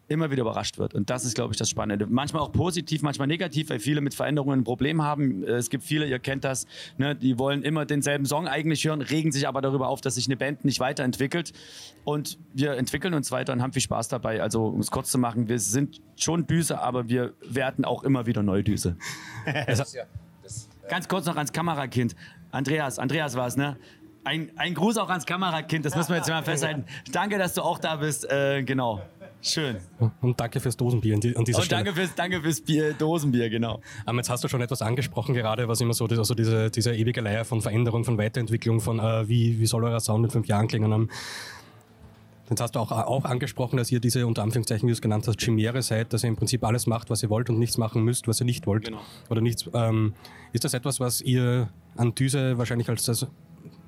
immer 0.08 0.32
wieder 0.32 0.42
überrascht 0.42 0.78
wird. 0.78 0.94
Und 0.94 1.10
das 1.10 1.26
ist, 1.26 1.36
glaube 1.36 1.54
ich, 1.54 1.58
das 1.58 1.70
Spannende. 1.70 2.08
Manchmal 2.08 2.42
auch 2.42 2.52
positiv, 2.52 3.02
manchmal 3.02 3.28
negativ, 3.28 3.70
weil 3.70 3.80
viele 3.80 4.02
mit 4.02 4.14
Veränderungen 4.14 4.60
ein 4.60 4.64
Problem 4.64 5.02
haben. 5.02 5.44
Äh, 5.44 5.54
es 5.54 5.70
gibt 5.70 5.84
viele, 5.84 6.06
ihr 6.06 6.20
kennt 6.20 6.44
das, 6.44 6.68
ne, 6.98 7.16
die 7.16 7.40
wollen 7.40 7.64
immer 7.64 7.86
denselben 7.86 8.26
Song 8.26 8.48
eigentlich 8.48 8.86
hören, 8.86 9.02
regen 9.02 9.32
sich 9.32 9.48
aber 9.48 9.62
darüber 9.62 9.88
auf, 9.88 10.02
dass 10.02 10.16
sich 10.16 10.28
eine 10.28 10.38
Band 10.38 10.66
nicht 10.66 10.80
weiterentwickelt. 10.80 11.54
Und 12.04 12.38
wir 12.54 12.74
entwickeln 12.74 13.14
uns 13.14 13.32
weiter 13.32 13.54
und 13.54 13.62
haben 13.62 13.74
viel 13.74 13.82
Spaß 13.82 14.08
dabei. 14.08 14.42
Also, 14.42 14.66
um 14.66 14.80
es 14.80 14.92
kurz 14.92 15.10
zu 15.12 15.18
machen, 15.18 15.50
wir 15.50 15.60
sind 15.60 16.02
schon 16.16 16.46
Düse, 16.48 16.80
aber 16.80 17.10
wir 17.10 17.34
werden 17.42 17.86
auch 17.86 18.04
immer 18.04 18.26
wieder 18.26 18.44
neue 18.44 18.64
Düse. 18.64 18.98
das, 19.68 19.80
das, 19.80 19.96
äh 19.96 20.06
Ganz 20.88 21.08
kurz 21.08 21.26
noch 21.26 21.36
ans 21.36 21.52
Kamerakind. 21.52 22.16
Andreas, 22.52 23.00
Andreas 23.00 23.36
war 23.36 23.48
es, 23.48 23.58
ne? 23.58 23.78
Ein, 24.24 24.52
ein 24.56 24.74
Gruß 24.74 24.98
auch 24.98 25.10
ans 25.10 25.26
Kamerakind, 25.26 25.86
das 25.86 25.96
müssen 25.96 26.10
wir 26.10 26.18
jetzt 26.18 26.30
mal 26.30 26.44
festhalten. 26.44 26.86
Danke, 27.12 27.38
dass 27.38 27.54
du 27.54 27.62
auch 27.62 27.78
da 27.78 27.96
bist. 27.98 28.30
Äh, 28.32 28.64
genau. 28.64 29.02
Schön. 29.46 29.78
Und 30.22 30.40
danke 30.40 30.60
fürs 30.60 30.76
Dosenbier 30.76 31.14
an, 31.14 31.22
dieser 31.22 31.38
Und 31.38 31.48
Stelle. 31.48 31.68
Danke 31.70 31.94
fürs, 31.94 32.16
danke 32.16 32.42
fürs 32.42 32.62
Bier, 32.62 32.94
Dosenbier, 32.94 33.50
genau. 33.50 33.80
Aber 34.06 34.18
jetzt 34.18 34.30
hast 34.30 34.44
du 34.44 34.48
schon 34.48 34.62
etwas 34.62 34.82
angesprochen 34.82 35.36
gerade, 35.36 35.68
was 35.68 35.80
immer 35.82 35.94
so, 35.94 36.06
also 36.06 36.34
diese, 36.34 36.72
diese 36.72 36.96
ewige 36.96 37.22
Leier 37.22 37.46
von 37.46 37.62
Veränderung, 37.62 38.04
von 38.04 38.18
Weiterentwicklung, 38.18 38.82
von 38.82 39.00
äh, 39.00 39.30
wie, 39.30 39.60
wie 39.60 39.68
soll 39.68 39.84
euer 39.84 40.00
Sound 40.00 40.26
in 40.26 40.32
fünf 40.32 40.48
Jahren 40.48 40.68
klingen. 40.68 40.92
Um, 40.92 41.10
Jetzt 42.50 42.62
hast 42.62 42.76
du 42.76 42.80
auch, 42.80 42.92
auch 42.92 43.26
angesprochen, 43.26 43.78
dass 43.78 43.92
ihr 43.92 44.00
diese 44.00 44.28
unter 44.28 44.44
Anführungszeichen, 44.44 44.88
wie 44.88 44.92
du 44.92 44.96
es 44.96 45.02
genannt 45.02 45.28
hast, 45.28 45.42
Chimäre 45.42 45.82
seid, 45.82 46.14
dass 46.14 46.24
ihr 46.24 46.30
im 46.30 46.36
Prinzip 46.36 46.64
alles 46.64 46.86
macht, 46.86 47.10
was 47.10 47.24
ihr 47.24 47.30
wollt 47.32 47.50
und 47.50 47.58
nichts 47.58 47.80
machen 47.80 48.04
müsst, 48.04 48.28
was 48.28 48.40
ihr 48.40 48.46
nicht 48.46 48.68
wollt. 48.68 48.86
Genau. 48.86 49.02
Oder 49.30 49.42
nichts. 49.42 49.68
Ähm, 49.74 50.14
ist 50.54 50.64
das 50.64 50.76
etwas, 50.76 51.00
was 51.00 51.22
ihr 51.22 51.70
an 51.98 52.14
Düse 52.14 52.60
wahrscheinlich 52.60 52.88
als 52.88 53.06
das 53.06 53.26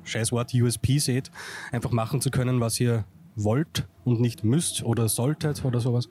Scheißwort 0.05 0.53
USP 0.55 0.97
seht, 0.97 1.29
einfach 1.71 1.91
machen 1.91 2.19
zu 2.19 2.31
können, 2.31 2.59
was 2.59 2.79
ihr 2.79 3.05
wollt 3.37 3.87
und 4.03 4.19
nicht 4.19 4.43
müsst 4.43 4.83
oder 4.83 5.07
solltet 5.07 5.63
oder 5.63 5.79
sowas? 5.79 6.09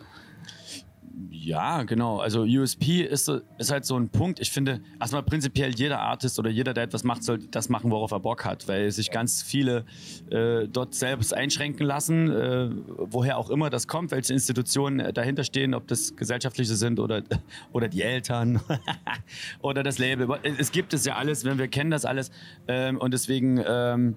Ja, 1.30 1.84
genau. 1.84 2.18
Also 2.18 2.42
USP 2.42 3.02
ist, 3.02 3.30
ist 3.58 3.70
halt 3.70 3.86
so 3.86 3.96
ein 3.96 4.10
Punkt. 4.10 4.38
Ich 4.40 4.50
finde, 4.50 4.80
erstmal 5.00 5.22
prinzipiell 5.22 5.74
jeder 5.74 6.00
Artist 6.00 6.38
oder 6.38 6.50
jeder, 6.50 6.74
der 6.74 6.84
etwas 6.84 7.04
macht, 7.04 7.22
soll 7.22 7.38
das 7.38 7.68
machen, 7.68 7.90
worauf 7.90 8.10
er 8.10 8.20
Bock 8.20 8.44
hat, 8.44 8.68
weil 8.68 8.90
sich 8.90 9.10
ganz 9.10 9.42
viele 9.42 9.86
äh, 10.30 10.68
dort 10.68 10.94
selbst 10.94 11.32
einschränken 11.32 11.86
lassen, 11.86 12.30
äh, 12.30 12.68
woher 12.98 13.38
auch 13.38 13.48
immer 13.48 13.70
das 13.70 13.88
kommt, 13.88 14.10
welche 14.10 14.34
Institutionen 14.34 15.14
dahinter 15.14 15.44
stehen, 15.44 15.72
ob 15.72 15.86
das 15.86 16.16
gesellschaftliche 16.16 16.74
sind 16.74 17.00
oder, 17.00 17.22
oder 17.72 17.88
die 17.88 18.02
Eltern 18.02 18.60
oder 19.62 19.82
das 19.82 19.98
Label. 19.98 20.28
Es 20.58 20.70
gibt 20.70 20.92
es 20.92 21.06
ja 21.06 21.14
alles, 21.14 21.44
wenn 21.44 21.58
wir 21.58 21.68
kennen 21.68 21.90
das 21.90 22.04
alles 22.04 22.30
ähm, 22.68 22.98
und 22.98 23.14
deswegen 23.14 23.62
ähm, 23.66 24.16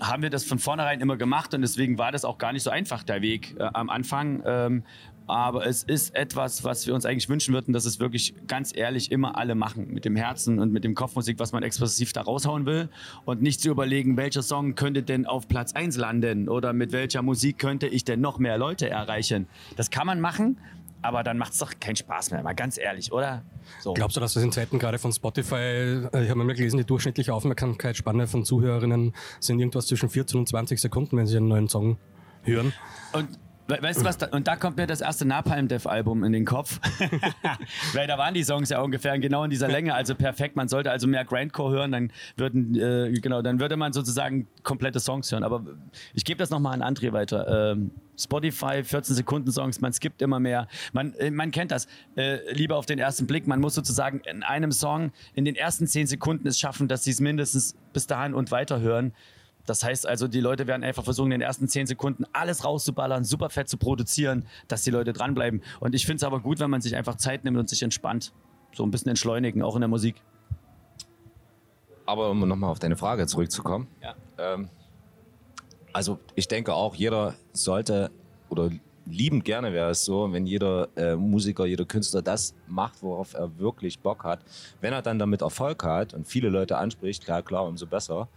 haben 0.00 0.22
wir 0.22 0.30
das 0.30 0.44
von 0.44 0.58
vornherein 0.58 1.00
immer 1.00 1.16
gemacht 1.16 1.52
und 1.54 1.60
deswegen 1.60 1.98
war 1.98 2.12
das 2.12 2.24
auch 2.24 2.38
gar 2.38 2.52
nicht 2.52 2.62
so 2.62 2.70
einfach, 2.70 3.02
der 3.02 3.22
Weg 3.22 3.56
äh, 3.58 3.68
am 3.72 3.90
Anfang. 3.90 4.42
Ähm, 4.46 4.82
aber 5.30 5.64
es 5.64 5.84
ist 5.84 6.16
etwas, 6.16 6.64
was 6.64 6.88
wir 6.88 6.94
uns 6.94 7.06
eigentlich 7.06 7.28
wünschen 7.28 7.54
würden, 7.54 7.72
dass 7.72 7.84
es 7.84 8.00
wirklich 8.00 8.34
ganz 8.48 8.76
ehrlich 8.76 9.12
immer 9.12 9.38
alle 9.38 9.54
machen. 9.54 9.94
Mit 9.94 10.04
dem 10.04 10.16
Herzen 10.16 10.58
und 10.58 10.72
mit 10.72 10.82
dem 10.82 10.96
Kopfmusik, 10.96 11.38
was 11.38 11.52
man 11.52 11.62
expressiv 11.62 12.12
da 12.12 12.22
raushauen 12.22 12.66
will. 12.66 12.88
Und 13.24 13.40
nicht 13.40 13.60
zu 13.60 13.70
überlegen, 13.70 14.16
welcher 14.16 14.42
Song 14.42 14.74
könnte 14.74 15.04
denn 15.04 15.26
auf 15.26 15.46
Platz 15.46 15.72
1 15.72 15.96
landen 15.96 16.48
oder 16.48 16.72
mit 16.72 16.90
welcher 16.90 17.22
Musik 17.22 17.58
könnte 17.58 17.86
ich 17.86 18.04
denn 18.04 18.20
noch 18.20 18.40
mehr 18.40 18.58
Leute 18.58 18.90
erreichen. 18.90 19.46
Das 19.76 19.90
kann 19.90 20.06
man 20.06 20.20
machen, 20.20 20.58
aber 21.02 21.22
dann 21.22 21.38
macht 21.38 21.52
es 21.52 21.58
doch 21.58 21.72
keinen 21.80 21.96
Spaß 21.96 22.30
mehr, 22.30 22.42
mal 22.42 22.54
ganz 22.54 22.78
ehrlich, 22.78 23.12
oder? 23.12 23.42
So. 23.80 23.94
Glaubst 23.94 24.16
du, 24.16 24.20
dass 24.20 24.34
das 24.34 24.42
in 24.42 24.52
Zeiten 24.52 24.78
gerade 24.78 24.98
von 24.98 25.12
Spotify, 25.12 25.54
äh, 26.12 26.24
ich 26.24 26.30
habe 26.30 26.36
mal 26.42 26.54
gelesen, 26.54 26.76
die 26.78 26.84
durchschnittliche 26.84 27.32
Aufmerksamkeitsspanne 27.32 28.26
von 28.26 28.44
Zuhörerinnen 28.44 29.14
sind 29.38 29.58
irgendwas 29.58 29.86
zwischen 29.86 30.08
14 30.08 30.40
und 30.40 30.48
20 30.48 30.80
Sekunden, 30.80 31.16
wenn 31.16 31.26
sie 31.26 31.36
einen 31.36 31.48
neuen 31.48 31.68
Song 31.68 31.98
hören? 32.42 32.72
Und 33.12 33.28
Weißt 33.70 34.00
du 34.00 34.04
was? 34.04 34.18
Da, 34.18 34.26
und 34.26 34.48
da 34.48 34.56
kommt 34.56 34.76
mir 34.76 34.86
das 34.86 35.00
erste 35.00 35.24
Napalm 35.24 35.68
Death 35.68 35.86
Album 35.86 36.24
in 36.24 36.32
den 36.32 36.44
Kopf. 36.44 36.80
Weil 37.94 38.06
da 38.06 38.18
waren 38.18 38.34
die 38.34 38.42
Songs 38.42 38.68
ja 38.70 38.80
ungefähr 38.80 39.18
genau 39.18 39.44
in 39.44 39.50
dieser 39.50 39.68
Länge, 39.68 39.94
also 39.94 40.14
perfekt. 40.14 40.56
Man 40.56 40.68
sollte 40.68 40.90
also 40.90 41.06
mehr 41.06 41.24
Grindcore 41.24 41.72
hören, 41.72 41.92
dann 41.92 42.12
würden, 42.36 42.74
äh, 42.74 43.12
genau, 43.20 43.42
dann 43.42 43.60
würde 43.60 43.76
man 43.76 43.92
sozusagen 43.92 44.48
komplette 44.62 44.98
Songs 45.00 45.30
hören. 45.30 45.44
Aber 45.44 45.64
ich 46.14 46.24
gebe 46.24 46.38
das 46.38 46.50
nochmal 46.50 46.80
an 46.80 46.94
André 46.94 47.12
weiter. 47.12 47.72
Ähm, 47.72 47.92
Spotify, 48.18 48.84
14 48.84 49.14
Sekunden 49.16 49.50
Songs, 49.50 49.80
man 49.80 49.92
skippt 49.92 50.20
immer 50.20 50.40
mehr. 50.40 50.66
Man, 50.92 51.14
äh, 51.14 51.30
man 51.30 51.50
kennt 51.50 51.70
das. 51.70 51.86
Äh, 52.16 52.52
lieber 52.52 52.76
auf 52.76 52.86
den 52.86 52.98
ersten 52.98 53.26
Blick. 53.26 53.46
Man 53.46 53.60
muss 53.60 53.74
sozusagen 53.74 54.20
in 54.20 54.42
einem 54.42 54.72
Song 54.72 55.12
in 55.34 55.44
den 55.44 55.56
ersten 55.56 55.86
10 55.86 56.06
Sekunden 56.06 56.46
es 56.46 56.58
schaffen, 56.58 56.88
dass 56.88 57.04
sie 57.04 57.12
es 57.12 57.20
mindestens 57.20 57.76
bis 57.92 58.06
dahin 58.06 58.34
und 58.34 58.50
weiter 58.50 58.80
hören. 58.80 59.12
Das 59.66 59.84
heißt 59.84 60.06
also, 60.06 60.28
die 60.28 60.40
Leute 60.40 60.66
werden 60.66 60.82
einfach 60.82 61.04
versuchen, 61.04 61.32
in 61.32 61.40
den 61.40 61.46
ersten 61.46 61.68
zehn 61.68 61.86
Sekunden 61.86 62.24
alles 62.32 62.64
rauszuballern, 62.64 63.24
super 63.24 63.50
fett 63.50 63.68
zu 63.68 63.76
produzieren, 63.76 64.46
dass 64.68 64.82
die 64.82 64.90
Leute 64.90 65.12
dranbleiben. 65.12 65.62
Und 65.80 65.94
ich 65.94 66.06
finde 66.06 66.16
es 66.16 66.24
aber 66.24 66.40
gut, 66.40 66.58
wenn 66.60 66.70
man 66.70 66.80
sich 66.80 66.96
einfach 66.96 67.16
Zeit 67.16 67.44
nimmt 67.44 67.56
und 67.56 67.68
sich 67.68 67.82
entspannt. 67.82 68.32
So 68.72 68.84
ein 68.84 68.90
bisschen 68.90 69.10
entschleunigen, 69.10 69.62
auch 69.62 69.74
in 69.74 69.80
der 69.80 69.88
Musik. 69.88 70.16
Aber 72.06 72.30
um 72.30 72.46
nochmal 72.46 72.70
auf 72.70 72.78
deine 72.78 72.96
Frage 72.96 73.26
zurückzukommen. 73.26 73.86
Ja. 74.02 74.14
Ähm, 74.38 74.68
also 75.92 76.18
ich 76.34 76.48
denke 76.48 76.74
auch, 76.74 76.94
jeder 76.94 77.34
sollte 77.52 78.10
oder 78.48 78.70
liebend 79.06 79.44
gerne 79.44 79.72
wäre 79.72 79.90
es 79.90 80.04
so, 80.04 80.32
wenn 80.32 80.46
jeder 80.46 80.88
äh, 80.96 81.16
Musiker, 81.16 81.66
jeder 81.66 81.84
Künstler 81.84 82.22
das 82.22 82.54
macht, 82.66 83.02
worauf 83.02 83.34
er 83.34 83.58
wirklich 83.58 83.98
Bock 83.98 84.24
hat. 84.24 84.44
Wenn 84.80 84.92
er 84.92 85.02
dann 85.02 85.18
damit 85.18 85.42
Erfolg 85.42 85.84
hat 85.84 86.14
und 86.14 86.26
viele 86.26 86.48
Leute 86.48 86.78
anspricht, 86.78 87.24
klar, 87.24 87.42
klar, 87.42 87.66
umso 87.66 87.86
besser. 87.86 88.28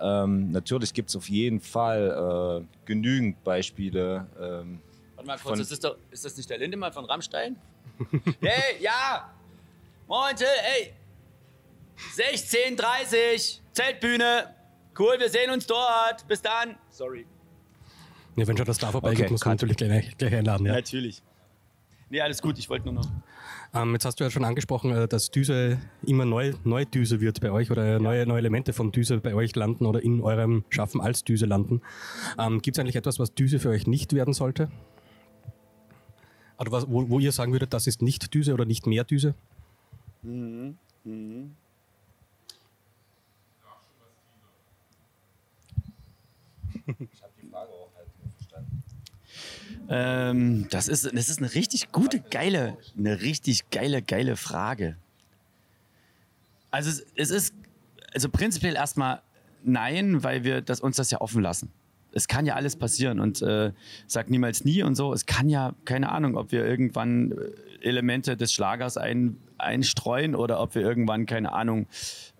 Ähm, 0.00 0.50
natürlich 0.50 0.92
gibt 0.94 1.10
es 1.10 1.16
auf 1.16 1.28
jeden 1.28 1.60
Fall 1.60 2.62
äh, 2.62 2.86
genügend 2.86 3.42
Beispiele. 3.44 4.26
Ähm, 4.40 4.80
Warte 5.16 5.26
mal 5.26 5.38
kurz, 5.38 5.60
ist, 5.60 5.72
das 5.72 5.80
doch, 5.80 5.96
ist 6.10 6.24
das 6.24 6.36
nicht 6.36 6.50
der 6.50 6.58
Lindemann 6.58 6.92
von 6.92 7.04
Rammstein? 7.04 7.56
hey, 8.40 8.80
ja! 8.80 9.32
Moin, 10.08 10.34
Till, 10.36 10.46
ey! 10.78 10.92
16.30 12.16 13.60
Zeltbühne! 13.72 14.54
Cool, 14.98 15.18
wir 15.18 15.28
sehen 15.28 15.50
uns 15.50 15.66
dort. 15.66 16.26
Bis 16.28 16.42
dann. 16.42 16.76
Sorry. 16.90 17.26
Ja, 18.36 18.46
wenn 18.46 18.56
schon 18.56 18.66
das 18.66 18.78
da 18.78 18.90
vorbeigeht, 18.90 19.24
okay, 19.24 19.32
muss 19.32 19.44
man 19.44 19.54
natürlich 19.54 19.76
gleich, 19.76 20.16
gleich 20.16 20.34
einladen. 20.34 20.66
Ja. 20.66 20.72
Natürlich. 20.74 21.22
Nee, 22.10 22.20
alles 22.20 22.42
gut, 22.42 22.58
ich 22.58 22.68
wollte 22.68 22.86
nur 22.86 22.94
noch. 22.94 23.06
Ähm, 23.74 23.94
jetzt 23.94 24.04
hast 24.04 24.20
du 24.20 24.24
ja 24.24 24.30
schon 24.30 24.44
angesprochen, 24.44 24.90
äh, 24.90 25.08
dass 25.08 25.30
Düse 25.30 25.78
immer 26.02 26.26
neu, 26.26 26.52
neu 26.64 26.84
Düse 26.84 27.22
wird 27.22 27.40
bei 27.40 27.50
euch 27.50 27.70
oder 27.70 27.98
neue, 27.98 28.26
neue 28.26 28.38
Elemente 28.38 28.74
von 28.74 28.92
Düse 28.92 29.18
bei 29.18 29.34
euch 29.34 29.56
landen 29.56 29.86
oder 29.86 30.02
in 30.02 30.20
eurem 30.20 30.64
Schaffen 30.68 31.00
als 31.00 31.24
Düse 31.24 31.46
landen. 31.46 31.80
Ähm, 32.38 32.60
Gibt 32.60 32.76
es 32.76 32.80
eigentlich 32.80 32.96
etwas, 32.96 33.18
was 33.18 33.32
Düse 33.34 33.58
für 33.58 33.70
euch 33.70 33.86
nicht 33.86 34.12
werden 34.12 34.34
sollte? 34.34 34.70
Oder 36.58 36.70
was, 36.70 36.86
wo, 36.86 37.08
wo, 37.08 37.18
ihr 37.18 37.32
sagen 37.32 37.52
würdet, 37.52 37.72
das 37.72 37.86
ist 37.86 38.02
nicht 38.02 38.34
Düse 38.34 38.52
oder 38.52 38.66
nicht 38.66 38.86
mehr 38.86 39.04
Düse? 39.04 39.34
Mhm. 40.22 40.76
Mhm. 41.04 41.56
Ich 46.74 46.86
habe 47.22 47.32
die 47.40 47.48
Frage 47.48 47.70
auch 47.70 47.90
halt 47.96 48.08
verstanden. 48.36 48.82
Ähm, 49.88 50.66
das, 50.70 50.88
ist, 50.88 51.04
das 51.04 51.28
ist 51.28 51.38
eine 51.38 51.54
richtig 51.54 51.92
gute, 51.92 52.20
geile, 52.20 52.76
eine 52.96 53.20
richtig 53.20 53.70
geile, 53.70 54.02
geile 54.02 54.36
Frage. 54.36 54.96
Also 56.70 56.90
es, 56.90 57.04
es 57.16 57.30
ist, 57.30 57.54
also 58.14 58.28
prinzipiell 58.28 58.74
erstmal 58.74 59.22
nein, 59.64 60.22
weil 60.22 60.44
wir 60.44 60.60
das, 60.60 60.80
uns 60.80 60.96
das 60.96 61.10
ja 61.10 61.20
offen 61.20 61.42
lassen. 61.42 61.70
Es 62.14 62.28
kann 62.28 62.44
ja 62.44 62.54
alles 62.54 62.76
passieren 62.76 63.20
und 63.20 63.40
äh, 63.42 63.72
sag 64.06 64.28
niemals 64.28 64.64
nie 64.64 64.82
und 64.82 64.94
so. 64.94 65.12
Es 65.12 65.24
kann 65.24 65.48
ja, 65.48 65.74
keine 65.84 66.10
Ahnung, 66.12 66.36
ob 66.36 66.52
wir 66.52 66.64
irgendwann 66.64 67.32
äh, 67.32 67.86
Elemente 67.86 68.36
des 68.36 68.52
Schlagers 68.52 68.96
ein, 68.96 69.36
einstreuen 69.62 70.34
oder 70.34 70.60
ob 70.60 70.74
wir 70.74 70.82
irgendwann, 70.82 71.26
keine 71.26 71.52
Ahnung, 71.52 71.86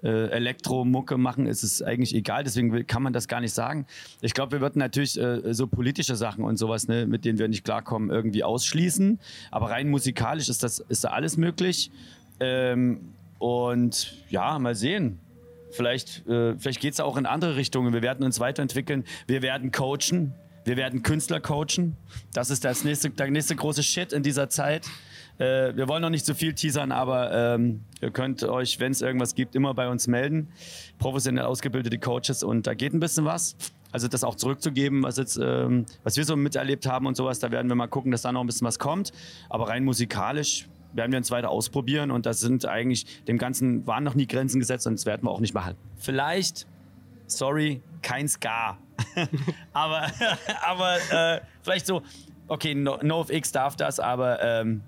äh, 0.03 0.31
Elektromucke 0.31 1.17
machen, 1.17 1.47
ist 1.47 1.63
es 1.63 1.83
eigentlich 1.83 2.15
egal. 2.15 2.45
Deswegen 2.45 2.87
kann 2.87 3.03
man 3.03 3.13
das 3.13 3.29
gar 3.29 3.41
nicht 3.41 3.55
sagen. 3.55 3.87
Ich 4.21 4.35
glaube, 4.35 4.53
wir 4.53 4.61
würden 4.61 4.79
natürlich 4.79 5.19
äh, 5.19 5.55
so 5.55 5.67
politische 5.67 6.17
Sachen 6.17 6.45
und 6.45 6.57
sowas, 6.57 6.89
ne, 6.89 7.07
mit 7.07 7.25
denen 7.25 7.39
wir 7.39 7.49
nicht 7.49 7.65
klarkommen, 7.65 8.11
irgendwie 8.11 8.45
ausschließen. 8.45 9.21
Aber 9.51 9.71
rein 9.71 9.89
musikalisch 9.89 10.49
ist 10.49 10.63
das 10.63 10.81
ist 10.81 11.05
da 11.05 11.11
alles 11.11 11.37
möglich. 11.37 11.91
Ähm, 12.41 13.13
und 13.39 14.15
ja, 14.29 14.59
mal 14.59 14.75
sehen. 14.75 15.19
Vielleicht, 15.73 16.27
äh, 16.29 16.57
vielleicht 16.59 16.81
geht 16.81 16.95
es 16.95 17.01
auch 17.01 17.17
in 17.17 17.27
andere 17.27 17.57
Richtungen. 17.57 17.93
Wir 17.93 18.03
werden 18.03 18.25
uns 18.25 18.41
weiterentwickeln. 18.41 19.05
Wir 19.27 19.43
werden 19.43 19.73
coachen. 19.73 20.35
Wir 20.65 20.77
werden 20.77 21.03
Künstler 21.03 21.41
coachen. 21.41 21.97
Das 22.33 22.51
ist 22.51 22.65
das 22.65 22.85
nächste, 22.85 23.11
der 23.11 23.31
nächste 23.31 23.57
große 23.57 23.83
Shit 23.83 24.13
in 24.13 24.23
dieser 24.23 24.49
Zeit. 24.49 24.87
Äh, 25.39 25.75
wir 25.77 25.89
wollen 25.89 26.03
noch 26.03 26.11
nicht 26.11 26.27
so 26.27 26.35
viel 26.35 26.55
teasern, 26.55 26.93
aber 26.93 27.33
ähm, 27.33 27.83
ihr 28.01 28.11
könnt 28.11 28.43
euch, 28.45 28.81
wenn 28.81 28.93
es 28.93 29.01
irgendwas 29.01 29.35
gibt, 29.35 29.55
immer 29.55 29.75
bei 29.75 29.89
uns 29.89 30.07
melden. 30.07 30.49
Professionell 30.99 31.45
ausgebildete 31.45 31.99
Coaches 31.99 32.43
und 32.43 32.67
da 32.67 32.75
geht 32.75 32.93
ein 32.93 33.01
bisschen 33.01 33.25
was. 33.25 33.57
Also 33.93 34.09
das 34.09 34.25
auch 34.25 34.37
zurückzugeben, 34.37 35.03
was 35.03 35.19
jetzt, 35.19 35.39
ähm, 35.43 35.85
was 36.03 36.17
wir 36.17 36.25
so 36.25 36.35
miterlebt 36.35 36.87
haben 36.87 37.07
und 37.07 37.17
sowas, 37.17 37.39
da 37.39 37.51
werden 37.51 37.69
wir 37.69 37.75
mal 37.75 37.89
gucken, 37.89 38.11
dass 38.11 38.23
da 38.23 38.33
noch 38.33 38.41
ein 38.41 38.47
bisschen 38.47 38.67
was 38.67 38.79
kommt. 38.79 39.13
Aber 39.51 39.69
rein 39.69 39.85
musikalisch 39.85 40.69
werden 40.95 41.13
wir 41.13 41.19
uns 41.19 41.31
weiter 41.31 41.51
ausprobieren 41.51 42.11
und 42.11 42.27
das 42.27 42.41
sind 42.41 42.67
eigentlich, 42.67 43.25
dem 43.25 43.39
Ganzen 43.39 43.87
waren 43.87 44.05
noch 44.05 44.15
nie 44.15 44.27
Grenzen 44.27 44.61
gesetzt 44.61 44.87
und 44.87 44.95
das 44.95 45.07
werden 45.07 45.25
wir 45.25 45.31
auch 45.31 45.41
nicht 45.41 45.55
machen. 45.55 45.75
Vielleicht, 45.97 46.67
sorry, 47.27 47.83
kein 48.03 48.29
Ska. 48.29 48.79
aber 49.73 50.07
aber 50.67 50.97
äh, 51.11 51.41
vielleicht 51.63 51.87
so, 51.87 52.03
okay, 52.49 52.75
no, 52.75 52.99
NoFX 53.03 53.53
darf 53.53 53.77
das, 53.77 54.01
aber 54.01 54.43
ähm, 54.43 54.83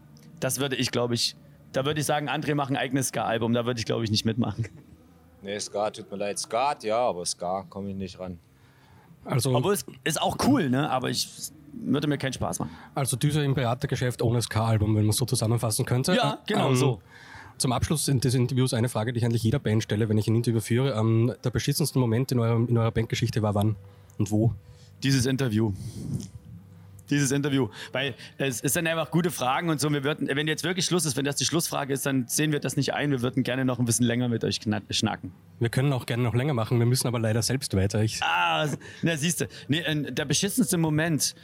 das 0.44 0.60
würde 0.60 0.76
ich, 0.76 0.90
glaube 0.90 1.14
ich, 1.14 1.36
da 1.72 1.86
würde 1.86 2.00
ich 2.00 2.06
sagen, 2.06 2.28
André 2.28 2.54
macht 2.54 2.70
ein 2.70 2.76
eigenes 2.76 3.08
Ska-Album, 3.08 3.54
da 3.54 3.64
würde 3.64 3.80
ich, 3.80 3.86
glaube 3.86 4.04
ich, 4.04 4.10
nicht 4.10 4.26
mitmachen. 4.26 4.68
Nee, 5.40 5.58
Ska, 5.58 5.90
tut 5.90 6.10
mir 6.10 6.18
leid. 6.18 6.38
Ska, 6.38 6.76
ja, 6.82 6.98
aber 6.98 7.24
Ska 7.24 7.64
komme 7.70 7.90
ich 7.90 7.96
nicht 7.96 8.18
ran. 8.18 8.38
Also, 9.24 9.54
Obwohl 9.54 9.72
es 9.72 9.86
ist 10.04 10.20
auch 10.20 10.36
cool, 10.46 10.68
ne? 10.68 10.90
aber 10.90 11.08
ich 11.08 11.28
würde 11.72 12.06
mir 12.06 12.18
keinen 12.18 12.34
Spaß 12.34 12.58
machen. 12.58 12.70
Also 12.94 13.16
Düse 13.16 13.42
im 13.42 13.54
Beratergeschäft 13.54 14.20
ohne 14.20 14.42
Ska-Album, 14.42 14.94
wenn 14.94 15.04
man 15.04 15.10
es 15.10 15.16
so 15.16 15.24
zusammenfassen 15.24 15.86
könnte. 15.86 16.14
Ja, 16.14 16.38
genau 16.46 16.70
ähm, 16.70 16.76
so. 16.76 17.00
Zum 17.56 17.72
Abschluss 17.72 18.04
des 18.04 18.34
Interviews 18.34 18.74
eine 18.74 18.90
Frage, 18.90 19.14
die 19.14 19.18
ich 19.20 19.24
eigentlich 19.24 19.44
jeder 19.44 19.58
Band 19.58 19.82
stelle, 19.82 20.08
wenn 20.10 20.18
ich 20.18 20.28
ein 20.28 20.34
Interview 20.34 20.60
führe. 20.60 20.92
Ähm, 20.92 21.32
der 21.42 21.50
beschissenste 21.50 21.98
Moment 21.98 22.32
in 22.32 22.38
eurer, 22.38 22.56
in 22.56 22.76
eurer 22.76 22.90
Bandgeschichte 22.90 23.40
war 23.40 23.54
wann 23.54 23.76
und 24.18 24.30
wo? 24.30 24.52
Dieses 25.02 25.24
Interview 25.24 25.72
dieses 27.10 27.30
Interview. 27.30 27.68
Weil 27.92 28.14
es 28.38 28.60
ist 28.60 28.76
dann 28.76 28.86
einfach 28.86 29.10
gute 29.10 29.30
Fragen 29.30 29.70
und 29.70 29.80
so. 29.80 29.90
Wir 29.90 30.04
würden, 30.04 30.28
wenn 30.28 30.48
jetzt 30.48 30.64
wirklich 30.64 30.86
Schluss 30.86 31.04
ist, 31.04 31.16
wenn 31.16 31.24
das 31.24 31.36
die 31.36 31.44
Schlussfrage 31.44 31.92
ist, 31.92 32.06
dann 32.06 32.26
sehen 32.28 32.52
wir 32.52 32.60
das 32.60 32.76
nicht 32.76 32.94
ein. 32.94 33.10
Wir 33.10 33.22
würden 33.22 33.42
gerne 33.42 33.64
noch 33.64 33.78
ein 33.78 33.84
bisschen 33.84 34.06
länger 34.06 34.28
mit 34.28 34.44
euch 34.44 34.60
schnacken. 34.90 35.32
Wir 35.60 35.68
können 35.68 35.92
auch 35.92 36.06
gerne 36.06 36.22
noch 36.22 36.34
länger 36.34 36.54
machen. 36.54 36.78
Wir 36.78 36.86
müssen 36.86 37.06
aber 37.06 37.18
leider 37.18 37.42
selbst 37.42 37.74
weiter. 37.74 38.02
Ich 38.02 38.22
ah, 38.22 38.68
na 39.02 39.16
siehst 39.16 39.40
du. 39.42 39.48
Nee, 39.68 39.80
äh, 39.80 40.12
der 40.12 40.24
beschissenste 40.24 40.78
Moment, 40.78 41.34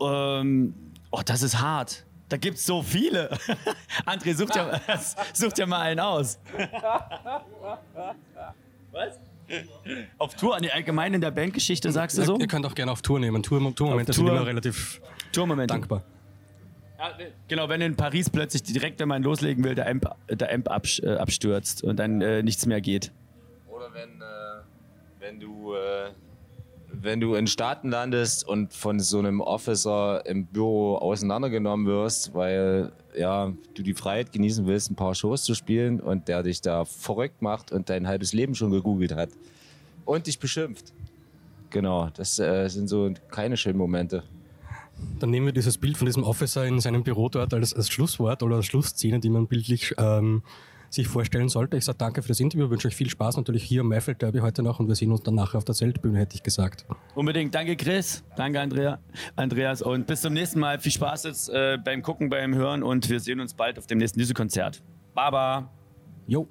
ähm, 0.00 0.74
oh, 1.10 1.20
das 1.24 1.42
ist 1.42 1.60
hart. 1.60 2.04
Da 2.28 2.36
gibt 2.36 2.58
es 2.58 2.66
so 2.66 2.82
viele. 2.82 3.30
André, 4.06 4.34
such 4.34 4.50
dir, 4.50 4.80
such 5.32 5.52
dir 5.52 5.66
mal 5.66 5.80
einen 5.80 6.00
aus. 6.00 6.38
Was? 8.92 9.18
Auf 10.18 10.34
Tour, 10.36 10.58
nee, 10.60 10.70
allgemein 10.70 11.14
in 11.14 11.20
der 11.20 11.30
Bandgeschichte, 11.30 11.90
sagst 11.92 12.18
du 12.18 12.22
so? 12.22 12.38
Ihr 12.38 12.46
könnt 12.46 12.66
auch 12.66 12.74
gerne 12.74 12.92
auf 12.92 13.02
Tour 13.02 13.18
nehmen. 13.20 13.42
Tour, 13.42 13.58
Tourmomente 13.74 14.12
Tour, 14.12 14.26
sind 14.26 14.28
immer 14.36 14.46
relativ 14.46 15.00
Tourmomente. 15.32 15.72
dankbar. 15.74 16.02
Ja, 16.98 17.12
genau, 17.48 17.68
wenn 17.68 17.80
in 17.80 17.96
Paris 17.96 18.28
plötzlich 18.28 18.62
direkt, 18.62 19.00
wenn 19.00 19.08
man 19.08 19.22
loslegen 19.22 19.64
will, 19.64 19.74
der 19.74 19.88
Amp, 19.88 20.06
der 20.28 20.52
Amp 20.52 20.70
absch- 20.70 21.02
äh, 21.02 21.16
abstürzt 21.16 21.82
und 21.82 21.96
dann 21.98 22.20
äh, 22.20 22.42
nichts 22.42 22.66
mehr 22.66 22.80
geht. 22.82 23.10
Oder 23.70 23.92
wenn, 23.94 24.20
äh, 24.20 24.62
wenn 25.18 25.40
du 25.40 25.74
äh, 25.74 26.10
wenn 27.02 27.20
du 27.20 27.34
in 27.34 27.46
Staaten 27.46 27.88
landest 27.90 28.46
und 28.46 28.72
von 28.72 29.00
so 29.00 29.18
einem 29.18 29.40
Officer 29.40 30.24
im 30.26 30.46
Büro 30.46 30.96
auseinandergenommen 30.96 31.86
wirst, 31.86 32.34
weil 32.34 32.92
ja, 33.16 33.52
du 33.74 33.82
die 33.82 33.94
Freiheit 33.94 34.32
genießen 34.32 34.66
willst, 34.66 34.90
ein 34.90 34.96
paar 34.96 35.14
Shows 35.14 35.44
zu 35.44 35.54
spielen 35.54 36.00
und 36.00 36.28
der 36.28 36.42
dich 36.42 36.60
da 36.60 36.84
verrückt 36.84 37.42
macht 37.42 37.72
und 37.72 37.88
dein 37.88 38.06
halbes 38.06 38.32
Leben 38.32 38.54
schon 38.54 38.70
gegoogelt 38.70 39.14
hat 39.14 39.30
und 40.04 40.26
dich 40.26 40.38
beschimpft. 40.38 40.92
Genau, 41.70 42.10
das 42.14 42.38
äh, 42.38 42.68
sind 42.68 42.88
so 42.88 43.12
keine 43.30 43.56
schönen 43.56 43.78
Momente. 43.78 44.24
Dann 45.18 45.30
nehmen 45.30 45.46
wir 45.46 45.52
dieses 45.52 45.78
Bild 45.78 45.96
von 45.96 46.06
diesem 46.06 46.24
Officer 46.24 46.66
in 46.66 46.80
seinem 46.80 47.02
Büro 47.02 47.28
dort 47.28 47.54
als, 47.54 47.72
als 47.72 47.88
Schlusswort 47.88 48.42
oder 48.42 48.56
als 48.56 48.66
Schlussszene, 48.66 49.20
die 49.20 49.30
man 49.30 49.46
bildlich 49.46 49.94
ähm, 49.96 50.42
sich 50.90 51.08
vorstellen 51.08 51.48
sollte. 51.48 51.76
Ich 51.76 51.84
sage 51.84 51.98
danke 51.98 52.22
für 52.22 52.28
das 52.28 52.40
Interview, 52.40 52.68
wünsche 52.68 52.88
euch 52.88 52.96
viel 52.96 53.08
Spaß 53.08 53.36
natürlich 53.36 53.62
hier 53.62 53.80
im 53.80 53.88
Maifeld 53.88 54.20
Derby 54.20 54.40
heute 54.40 54.62
noch 54.62 54.80
und 54.80 54.88
wir 54.88 54.94
sehen 54.94 55.12
uns 55.12 55.22
dann 55.22 55.36
nachher 55.36 55.58
auf 55.58 55.64
der 55.64 55.74
Zeltbühne, 55.74 56.18
hätte 56.18 56.34
ich 56.34 56.42
gesagt. 56.42 56.84
Unbedingt. 57.14 57.54
Danke, 57.54 57.76
Chris. 57.76 58.24
Danke, 58.36 58.60
Andrea. 58.60 58.98
Andreas. 59.36 59.82
Und 59.82 60.06
bis 60.06 60.20
zum 60.20 60.32
nächsten 60.32 60.60
Mal. 60.60 60.78
Viel 60.80 60.92
Spaß 60.92 61.24
jetzt 61.24 61.48
äh, 61.48 61.78
beim 61.82 62.02
Gucken, 62.02 62.28
beim 62.28 62.54
Hören 62.54 62.82
und 62.82 63.08
wir 63.08 63.20
sehen 63.20 63.40
uns 63.40 63.54
bald 63.54 63.78
auf 63.78 63.86
dem 63.86 63.98
nächsten 63.98 64.18
Düse-Konzert. 64.18 64.82
Baba. 65.14 65.70